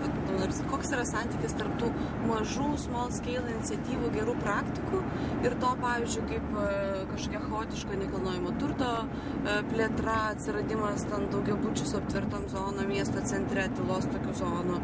koks 0.69 0.91
yra 0.93 1.05
santykis 1.07 1.55
tarp 1.57 1.77
tų 1.81 1.89
mažų 2.27 2.73
small 2.83 3.13
scale 3.15 3.53
iniciatyvų, 3.55 4.11
gerų 4.17 4.35
praktikų 4.43 5.03
ir 5.47 5.55
to, 5.63 5.71
pavyzdžiui, 5.85 6.25
kaip 6.33 6.57
e, 6.59 6.65
kažkokia 7.13 7.43
chaotiška 7.45 8.01
nekilnojamo 8.01 8.55
turto 8.61 8.91
e, 8.99 9.55
plėtra, 9.71 10.17
atsiradimas 10.33 11.07
ten 11.09 11.29
daugiau 11.33 11.57
būčių 11.63 11.87
su 11.89 12.01
aptvertom 12.01 12.49
zonom, 12.53 12.83
miesto 12.91 13.23
centre, 13.31 13.69
tylos 13.79 14.11
tokių 14.11 14.35
zonų, 14.43 14.81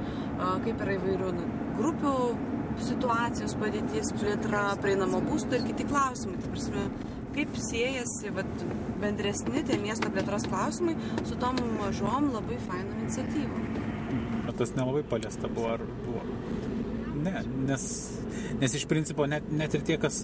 kaip 0.64 0.86
yra 0.86 0.96
įvairių 1.00 1.32
grupių 1.80 2.14
situacijos 2.86 3.56
padėties 3.58 4.12
plėtra, 4.20 4.62
prieinamo 4.82 5.20
būsto 5.24 5.58
ir 5.58 5.66
kiti 5.66 5.86
klausimai. 5.88 6.38
Tai 6.42 6.52
prasme, 6.54 6.84
kaip 7.38 7.58
siejasi 7.62 8.32
vat, 8.34 8.66
bendresni 8.98 9.62
tie 9.66 9.78
miesto 9.78 10.10
plėtros 10.10 10.48
klausimai 10.50 10.96
su 11.28 11.38
tom 11.38 11.58
mažom 11.78 12.32
labai 12.34 12.58
fainom 12.66 13.04
iniciatyvom. 13.04 13.68
Bet 14.48 14.58
tas 14.58 14.74
nelabai 14.74 15.04
paliesta 15.06 15.50
buvo, 15.52 15.76
ar 15.76 15.84
buvo? 16.02 16.24
Ne, 17.18 17.42
nes, 17.68 17.84
nes 18.58 18.74
iš 18.74 18.86
principo 18.90 19.26
net, 19.30 19.46
net 19.54 19.74
ir 19.76 19.84
tie, 19.86 19.98
kas, 20.00 20.22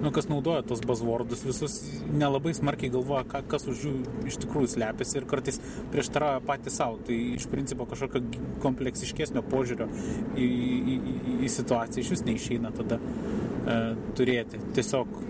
nu, 0.00 0.10
kas 0.14 0.30
naudoja 0.30 0.64
tos 0.66 0.82
bazvordus, 0.86 1.44
visus 1.46 1.76
nelabai 2.10 2.54
smarkiai 2.56 2.90
galvoja, 2.94 3.26
ką, 3.30 3.42
kas 3.50 3.68
už 3.70 3.86
jų 3.86 3.94
iš 4.30 4.38
tikrųjų 4.42 4.72
slepiasi 4.74 5.20
ir 5.20 5.26
kartais 5.30 5.60
prieštarauja 5.92 6.42
patys 6.46 6.80
savo. 6.80 6.98
Tai 7.06 7.18
iš 7.36 7.46
principo 7.52 7.86
kažkokio 7.90 8.24
kompleksiškesnio 8.64 9.44
požiūrio 9.50 9.90
į, 10.34 10.46
į, 10.46 10.96
į, 10.96 11.36
į 11.46 11.52
situaciją 11.60 12.06
iš 12.06 12.14
vis 12.16 12.26
neišeina 12.30 12.72
tada 12.78 12.98
e, 13.02 13.82
turėti. 14.18 14.62
Tiesiog 14.78 15.20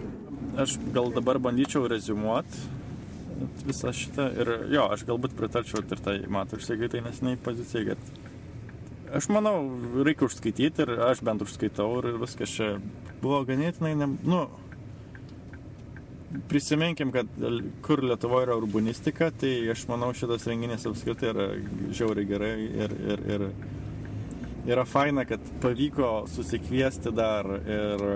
aš 0.59 0.79
gal 0.95 1.13
dabar 1.15 1.39
bandyčiau 1.39 1.87
rezumuoti 1.91 2.69
visą 3.65 3.93
šitą 3.97 4.27
ir 4.37 4.51
jo, 4.75 4.87
aš 4.93 5.05
galbūt 5.09 5.37
pritarčiau 5.39 5.83
ir 5.85 6.03
tai 6.05 6.17
matau 6.29 6.59
išsigaitai 6.61 7.01
nesiniai 7.05 7.39
pozicijai, 7.41 7.93
kad 7.95 9.17
aš 9.17 9.31
manau, 9.33 9.55
reikia 10.05 10.27
užskaityti 10.29 10.85
ir 10.85 10.97
aš 11.09 11.23
bent 11.27 11.45
užskaitau 11.45 11.89
ir 12.03 12.19
viskas 12.21 12.53
čia 12.59 12.75
buvo 13.23 13.43
ganėtinai, 13.49 13.95
ne, 13.99 14.11
nu, 14.29 14.43
prisiminkim, 16.49 17.13
kad 17.13 17.31
kur 17.83 18.05
Lietuvoje 18.05 18.49
yra 18.49 18.57
urbanistika, 18.61 19.31
tai 19.41 19.55
aš 19.73 19.87
manau 19.91 20.13
šitas 20.17 20.47
renginys 20.51 20.87
apskritai 20.89 21.33
yra 21.33 21.49
žiauriai 21.97 22.29
gerai 22.29 22.55
ir, 22.85 22.97
ir, 23.15 23.25
ir 23.35 23.47
yra 24.71 24.85
faina, 24.87 25.25
kad 25.27 25.43
pavyko 25.63 26.13
susikviesti 26.31 27.13
dar 27.17 27.49
ir 27.61 28.07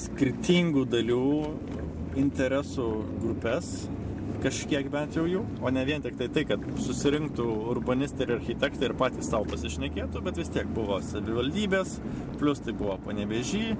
skirtingų 0.00 0.86
dalių 0.90 1.24
interesų 2.20 2.86
grupės, 3.22 3.72
kažkiek 4.40 4.88
bent 4.92 5.16
jau 5.18 5.26
jų, 5.28 5.42
o 5.60 5.70
ne 5.74 5.82
vien 5.84 6.02
tik 6.04 6.16
tai 6.18 6.30
tai, 6.32 6.46
kad 6.48 6.62
susirinktų 6.80 7.46
urbanistai 7.74 8.26
ir 8.26 8.36
architektai 8.38 8.88
ir 8.88 8.96
patys 8.98 9.28
savo 9.30 9.48
pasišnekėtų, 9.50 10.22
bet 10.24 10.40
vis 10.40 10.52
tiek 10.52 10.68
buvo 10.76 11.00
savivaldybės, 11.04 11.98
plus 12.40 12.62
tai 12.64 12.74
buvo 12.76 12.96
panevežy, 13.04 13.74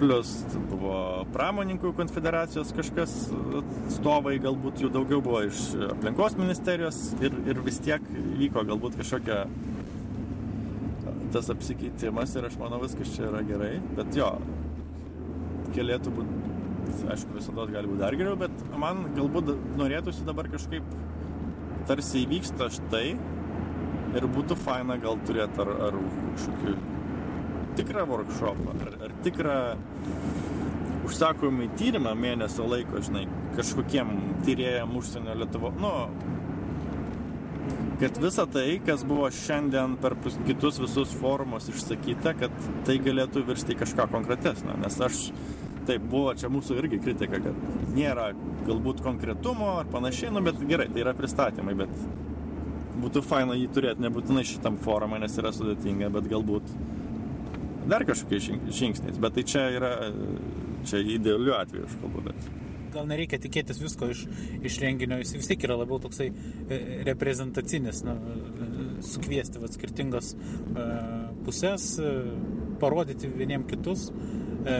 plus 0.00 0.32
buvo 0.70 0.96
pramoninkų 1.32 1.94
konfederacijos 1.96 2.74
kažkas 2.76 3.14
atstovai, 3.60 4.36
galbūt 4.42 4.82
jų 4.84 4.90
daugiau 4.94 5.22
buvo 5.24 5.44
iš 5.46 5.70
aplinkos 5.92 6.36
ministerijos 6.40 7.00
ir, 7.22 7.36
ir 7.48 7.62
vis 7.64 7.80
tiek 7.84 8.04
vyko 8.40 8.66
galbūt 8.68 8.98
kažkokia 9.00 9.44
tas 11.34 11.48
apsikeitimas 11.50 12.34
ir 12.38 12.46
aš 12.46 12.58
manau 12.60 12.78
viskas 12.82 13.10
čia 13.14 13.26
yra 13.30 13.40
gerai, 13.46 13.72
bet 13.96 14.12
jo, 14.18 14.28
galėtų 15.74 16.12
būti, 16.14 16.40
aišku, 17.14 17.36
visada 17.36 17.66
gali 17.70 17.90
būti 17.90 18.02
dar 18.02 18.16
geriau, 18.18 18.38
bet 18.40 18.64
man 18.80 19.06
galbūt 19.16 19.54
norėtųsi 19.80 20.26
dabar 20.26 20.48
kažkaip 20.52 20.86
tarsi 21.88 22.24
įvyksta 22.24 22.70
štai 22.72 23.06
ir 24.14 24.28
būtų 24.36 24.56
faina 24.62 24.96
gal 25.00 25.18
turėti 25.26 25.64
ar, 25.64 25.72
ar 25.88 25.98
kažkokį 26.34 26.76
tikrą 27.78 28.04
workshopą, 28.08 28.76
ar, 28.86 28.92
ar 29.08 29.16
tikrą 29.26 29.58
užsakomį 31.04 31.72
tyrimą 31.78 32.14
mėnesio 32.16 32.66
laiko, 32.68 33.02
žinai, 33.04 33.26
kažkokiem 33.58 34.14
tyrėjam 34.46 34.94
užsienio 35.00 35.34
Lietuvo, 35.42 35.72
nu, 35.82 35.90
kad 38.00 38.18
visa 38.22 38.46
tai, 38.50 38.80
kas 38.86 39.04
buvo 39.06 39.28
šiandien 39.32 39.98
per 40.02 40.16
kitus 40.46 40.80
visus 40.82 41.12
forumus 41.20 41.68
išsakyta, 41.72 42.34
kad 42.40 42.64
tai 42.86 42.98
galėtų 43.02 43.44
virsti 43.48 43.76
kažką 43.78 44.08
konkretesnio. 44.12 44.76
Nes 44.82 44.98
aš, 45.06 45.28
taip, 45.88 46.04
buvo 46.10 46.32
čia 46.38 46.50
mūsų 46.52 46.78
irgi 46.82 47.00
kritika, 47.04 47.40
kad 47.44 47.94
nėra 47.94 48.30
galbūt 48.66 49.02
konkretumo 49.04 49.74
ar 49.80 49.88
panašiai, 49.92 50.32
nu 50.34 50.42
bet 50.44 50.60
gerai, 50.68 50.88
tai 50.92 51.04
yra 51.04 51.14
pristatymai, 51.16 51.76
bet 51.84 51.94
būtų 53.04 53.22
faina 53.26 53.56
jį 53.58 53.70
turėti 53.74 54.04
nebūtinai 54.04 54.44
šitam 54.48 54.78
forumą, 54.82 55.18
nes 55.22 55.38
yra 55.40 55.52
sudėtinga, 55.54 56.10
bet 56.14 56.28
galbūt 56.30 56.74
dar 57.90 58.04
kažkokiais 58.08 58.44
žing- 58.48 58.68
žingsniais. 58.72 59.20
Bet 59.20 59.36
tai 59.36 59.44
čia 59.44 59.66
yra, 59.76 59.94
čia 60.88 61.02
idealiu 61.04 61.56
atveju 61.58 61.88
aš 61.88 61.98
kalbu, 62.02 62.28
bet 62.30 62.52
gal 62.94 63.08
nereikia 63.10 63.40
tikėtis 63.42 63.80
visko 63.82 64.08
iš, 64.12 64.24
iš 64.62 64.78
renginio, 64.82 65.18
jis 65.18 65.34
vis 65.34 65.48
tiek 65.50 65.66
yra 65.66 65.74
labiau 65.80 65.98
toksai 66.02 66.28
e, 66.30 66.78
reprezentacinis, 67.08 68.04
e, 68.06 68.14
sukviesti 69.04 69.62
vat, 69.62 69.74
skirtingas 69.74 70.32
e, 70.34 70.84
pusės, 71.46 71.88
e, 71.98 72.12
parodyti 72.82 73.30
vieniem 73.34 73.66
kitus. 73.70 74.10
E, 74.64 74.76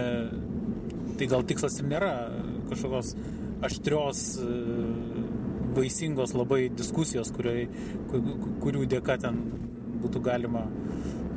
tai 1.19 1.29
gal 1.31 1.45
tikslas 1.47 1.79
ir 1.81 1.89
nėra 1.91 2.13
kažkokios 2.71 3.15
aštrios, 3.65 4.23
e, 4.43 4.49
vaisingos 5.75 6.35
labai 6.37 6.69
diskusijos, 6.71 7.33
kurioj, 7.35 7.67
ku- 8.11 8.39
kurių 8.63 8.85
dėka 8.91 9.19
ten 9.25 9.41
būtų 10.05 10.23
galima 10.23 10.67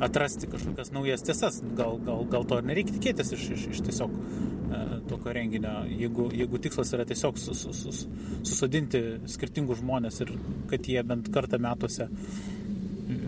atrasti 0.04 0.46
kažkokias 0.50 0.92
naujas 0.94 1.24
tiesas. 1.26 1.60
Gal, 1.78 1.98
gal, 2.06 2.24
gal 2.30 2.44
to 2.46 2.60
ir 2.60 2.68
nereikia 2.70 2.94
tikėtis 2.98 3.32
iš, 3.34 3.48
iš, 3.56 3.66
iš 3.74 3.82
tiesiog 3.88 4.14
e, 4.14 4.82
tokio 5.10 5.34
renginio. 5.34 5.74
Jeigu, 5.90 6.28
jeigu 6.38 6.60
tikslas 6.62 6.92
yra 6.94 7.06
tiesiog 7.08 7.40
sus, 7.40 7.64
sus, 7.64 7.82
sus, 7.86 8.04
susodinti 8.46 9.02
skirtingus 9.30 9.82
žmonės 9.82 10.22
ir 10.24 10.34
kad 10.70 10.86
jie 10.86 11.02
bent 11.06 11.32
kartą 11.34 11.58
metuose 11.62 12.06
e, 12.08 13.18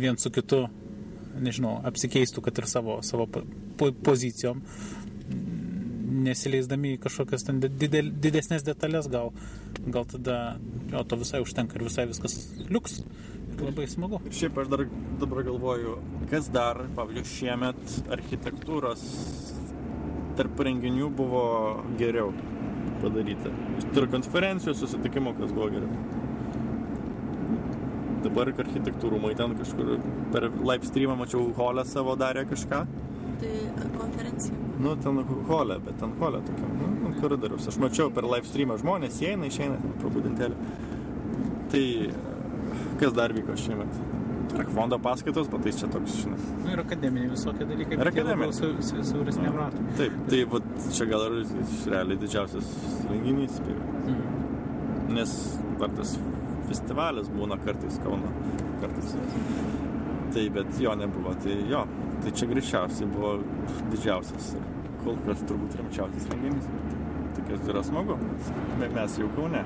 vien 0.00 0.18
su 0.18 0.32
kitu, 0.34 0.64
nežinau, 1.40 1.78
apsikeistų, 1.88 2.42
kad 2.44 2.58
ir 2.58 2.66
savo, 2.68 2.98
savo 3.06 3.28
po, 3.30 3.44
po, 3.78 3.92
pozicijom, 4.10 4.64
nesileisdami 6.24 6.94
į 6.96 7.00
kažkokias 7.04 7.46
ten 7.46 7.60
didel, 7.62 8.10
didesnės 8.24 8.64
detalės, 8.66 9.08
gal, 9.12 9.32
gal 9.86 10.06
tada 10.10 10.38
jo, 10.92 11.04
to 11.04 11.20
visai 11.20 11.42
užtenka 11.44 11.78
ir 11.78 11.86
visai 11.88 12.06
viskas 12.10 12.38
liuks. 12.68 13.00
Labai 13.60 13.84
smagu. 13.90 14.20
Ir 14.24 14.36
šiaip 14.36 14.58
aš 14.62 14.70
dar 14.72 14.86
dabar 15.20 15.42
galvoju, 15.44 15.98
kas 16.30 16.48
dar, 16.52 16.80
pavyzdžiui, 16.96 17.32
šiemet 17.34 17.96
architektūros 18.16 19.02
tarp 20.38 20.62
renginių 20.64 21.10
buvo 21.12 21.44
geriau 22.00 22.30
padaryta. 23.02 23.52
Ir 23.92 24.08
konferencijų, 24.12 24.74
susitikimų, 24.78 25.34
kas 25.40 25.52
buvo 25.56 25.68
geriau. 25.74 25.92
Dabar 28.24 28.50
architektūrų 28.52 29.16
rūmai 29.16 29.32
ten 29.36 29.54
kažkur 29.56 29.94
per 30.32 30.50
live 30.52 30.88
streamą 30.88 31.16
mačiau 31.22 31.46
holę 31.56 31.86
savo 31.88 32.16
darė 32.20 32.44
kažką. 32.48 32.82
Tai 33.40 33.88
konferencija. 33.96 34.56
Nu, 34.80 34.94
ten 35.00 35.20
holė, 35.48 35.76
bet 35.84 35.98
ten 36.00 36.12
holė 36.20 36.40
tokia, 36.46 36.70
nu, 36.76 36.88
ant 37.08 37.20
koridoriaus. 37.22 37.68
Aš 37.70 37.78
mačiau 37.82 38.12
per 38.14 38.28
live 38.28 38.48
streamą 38.48 38.76
žmonės, 38.80 39.20
įeina, 39.24 39.48
išeina, 39.48 39.78
pro 40.00 40.12
budintelį. 40.12 40.56
Tai 41.72 41.84
kas 43.00 43.14
dar 43.16 43.34
vyko 43.36 43.56
šiemet? 43.60 44.00
Akvondo 44.60 44.98
paskaitos, 45.00 45.48
bet 45.52 45.62
tai 45.64 45.72
čia 45.76 45.88
toks, 45.92 46.16
žinai. 46.24 46.38
Nu, 46.64 46.72
ir 46.74 46.82
akademiniai 46.82 47.30
visokie 47.32 47.66
dalykai. 47.68 47.96
Ir 48.00 48.10
akademiniai. 48.10 48.56
Su, 48.56 48.72
su, 48.84 49.04
siauresniam 49.12 49.56
ratui. 49.56 49.84
Taip, 50.00 50.16
tai 50.28 50.42
vat, 50.54 50.68
čia 50.96 51.06
gal 51.08 51.26
ir 51.28 51.38
realiai 51.92 52.20
didžiausias 52.20 52.72
renginys, 53.08 53.56
spėjau. 53.60 53.88
Mm. 54.10 54.38
nes 55.14 55.32
dar 55.80 55.90
tas 55.96 56.14
festivalis 56.68 57.30
būna 57.34 57.58
kartais 57.64 57.98
Kauno, 58.04 58.30
kartais. 58.82 59.14
Tai 60.34 60.44
bet 60.54 60.76
jo 60.78 60.92
nebuvo, 60.98 61.32
tai 61.42 61.56
jo, 61.70 61.84
tai 62.22 62.32
čia 62.36 62.48
greičiausiai 62.50 63.08
buvo 63.14 63.32
didžiausias 63.92 64.52
ir 64.58 64.64
kol 65.04 65.16
kas 65.26 65.44
turbūt 65.48 65.78
rimčiausias 65.80 66.28
renginys. 66.32 66.68
Tai 67.36 67.46
kas 67.48 67.68
yra 67.72 67.82
smagu, 67.86 68.18
me- 68.80 68.92
mes 68.98 69.18
jau 69.22 69.28
Kaune. 69.36 69.64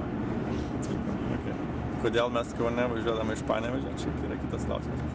Okay. 1.38 1.58
Kodėl 2.04 2.32
mes 2.38 2.54
Kaune 2.58 2.88
važiuodame 2.94 3.36
iš 3.38 3.42
Panevežio, 3.48 3.94
čia 3.98 4.14
yra 4.28 4.40
kitas 4.46 4.66
klausimas. 4.70 5.13